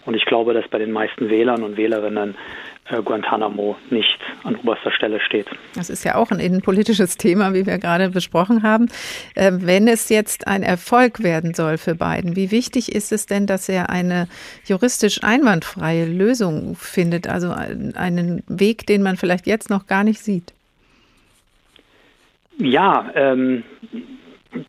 [0.07, 2.37] Und ich glaube, dass bei den meisten Wählern und Wählerinnen äh,
[3.05, 5.47] Guantanamo nicht an oberster Stelle steht.
[5.75, 8.89] Das ist ja auch ein innenpolitisches Thema, wie wir gerade besprochen haben.
[9.35, 13.47] Äh, wenn es jetzt ein Erfolg werden soll für Biden, wie wichtig ist es denn,
[13.47, 14.29] dass er eine
[14.65, 20.53] juristisch einwandfreie Lösung findet, also einen Weg, den man vielleicht jetzt noch gar nicht sieht?
[22.59, 23.63] Ja, ähm,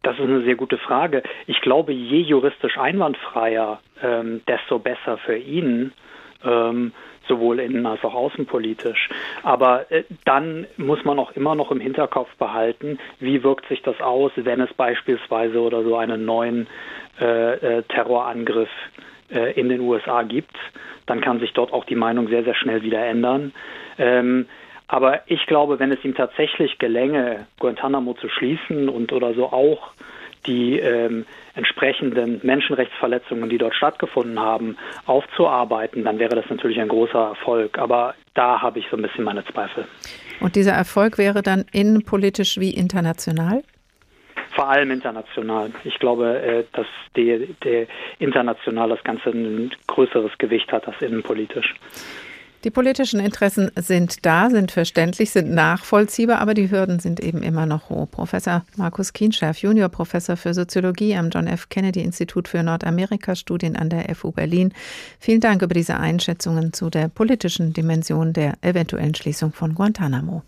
[0.04, 1.24] das ist eine sehr gute Frage.
[1.48, 5.92] Ich glaube, je juristisch einwandfreier, ähm, desto besser für ihn.
[6.44, 6.94] Ähm,
[7.32, 9.10] sowohl innen als auch außenpolitisch.
[9.44, 14.00] Aber äh, dann muss man auch immer noch im Hinterkopf behalten, wie wirkt sich das
[14.02, 16.68] aus, wenn es beispielsweise oder so einen neuen
[17.22, 18.70] äh, äh, Terrorangriff
[19.32, 20.56] äh, in den USA gibt.
[21.06, 23.54] Dann kann sich dort auch die Meinung sehr, sehr schnell wieder ändern.
[23.98, 24.48] Ähm,
[24.88, 29.92] aber ich glaube, wenn es ihm tatsächlich gelänge, Guantanamo zu schließen und oder so auch
[30.46, 31.26] die ähm,
[31.56, 37.78] entsprechenden Menschenrechtsverletzungen, die dort stattgefunden haben, aufzuarbeiten, dann wäre das natürlich ein großer Erfolg.
[37.78, 39.86] Aber da habe ich so ein bisschen meine Zweifel.
[40.40, 43.64] Und dieser Erfolg wäre dann innenpolitisch wie international?
[44.56, 45.72] Vor allem international.
[45.84, 47.88] Ich glaube, äh, dass die, die
[48.20, 51.74] international das Ganze ein größeres Gewicht hat als innenpolitisch.
[52.64, 57.66] Die politischen Interessen sind da, sind verständlich, sind nachvollziehbar, aber die Hürden sind eben immer
[57.66, 58.08] noch hoch.
[58.12, 61.70] Professor Markus Kienschärf, Juniorprofessor für Soziologie am John F.
[61.70, 64.74] Kennedy Institut für Nordamerika-Studien an der FU Berlin.
[65.20, 70.44] Vielen Dank über diese Einschätzungen zu der politischen Dimension der eventuellen Schließung von Guantanamo.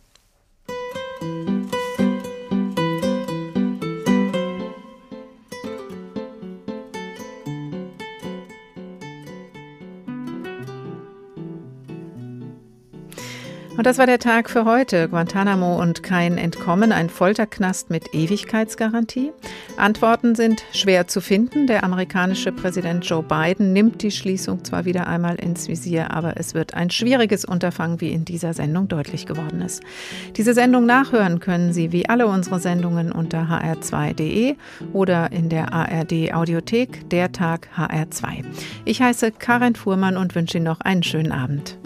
[13.84, 15.09] Und das war der Tag für heute.
[15.09, 19.34] Guantanamo und kein Entkommen, ein Folterknast mit Ewigkeitsgarantie.
[19.75, 21.67] Antworten sind schwer zu finden.
[21.67, 26.53] Der amerikanische Präsident Joe Biden nimmt die Schließung zwar wieder einmal ins Visier, aber es
[26.53, 29.84] wird ein schwieriges Unterfangen, wie in dieser Sendung deutlich geworden ist.
[30.38, 34.55] Diese Sendung nachhören können Sie wie alle unsere Sendungen unter hr2.de
[34.93, 38.45] oder in der ARD Audiothek, der Tag HR2.
[38.86, 41.77] Ich heiße Karin Fuhrmann und wünsche Ihnen noch einen schönen Abend.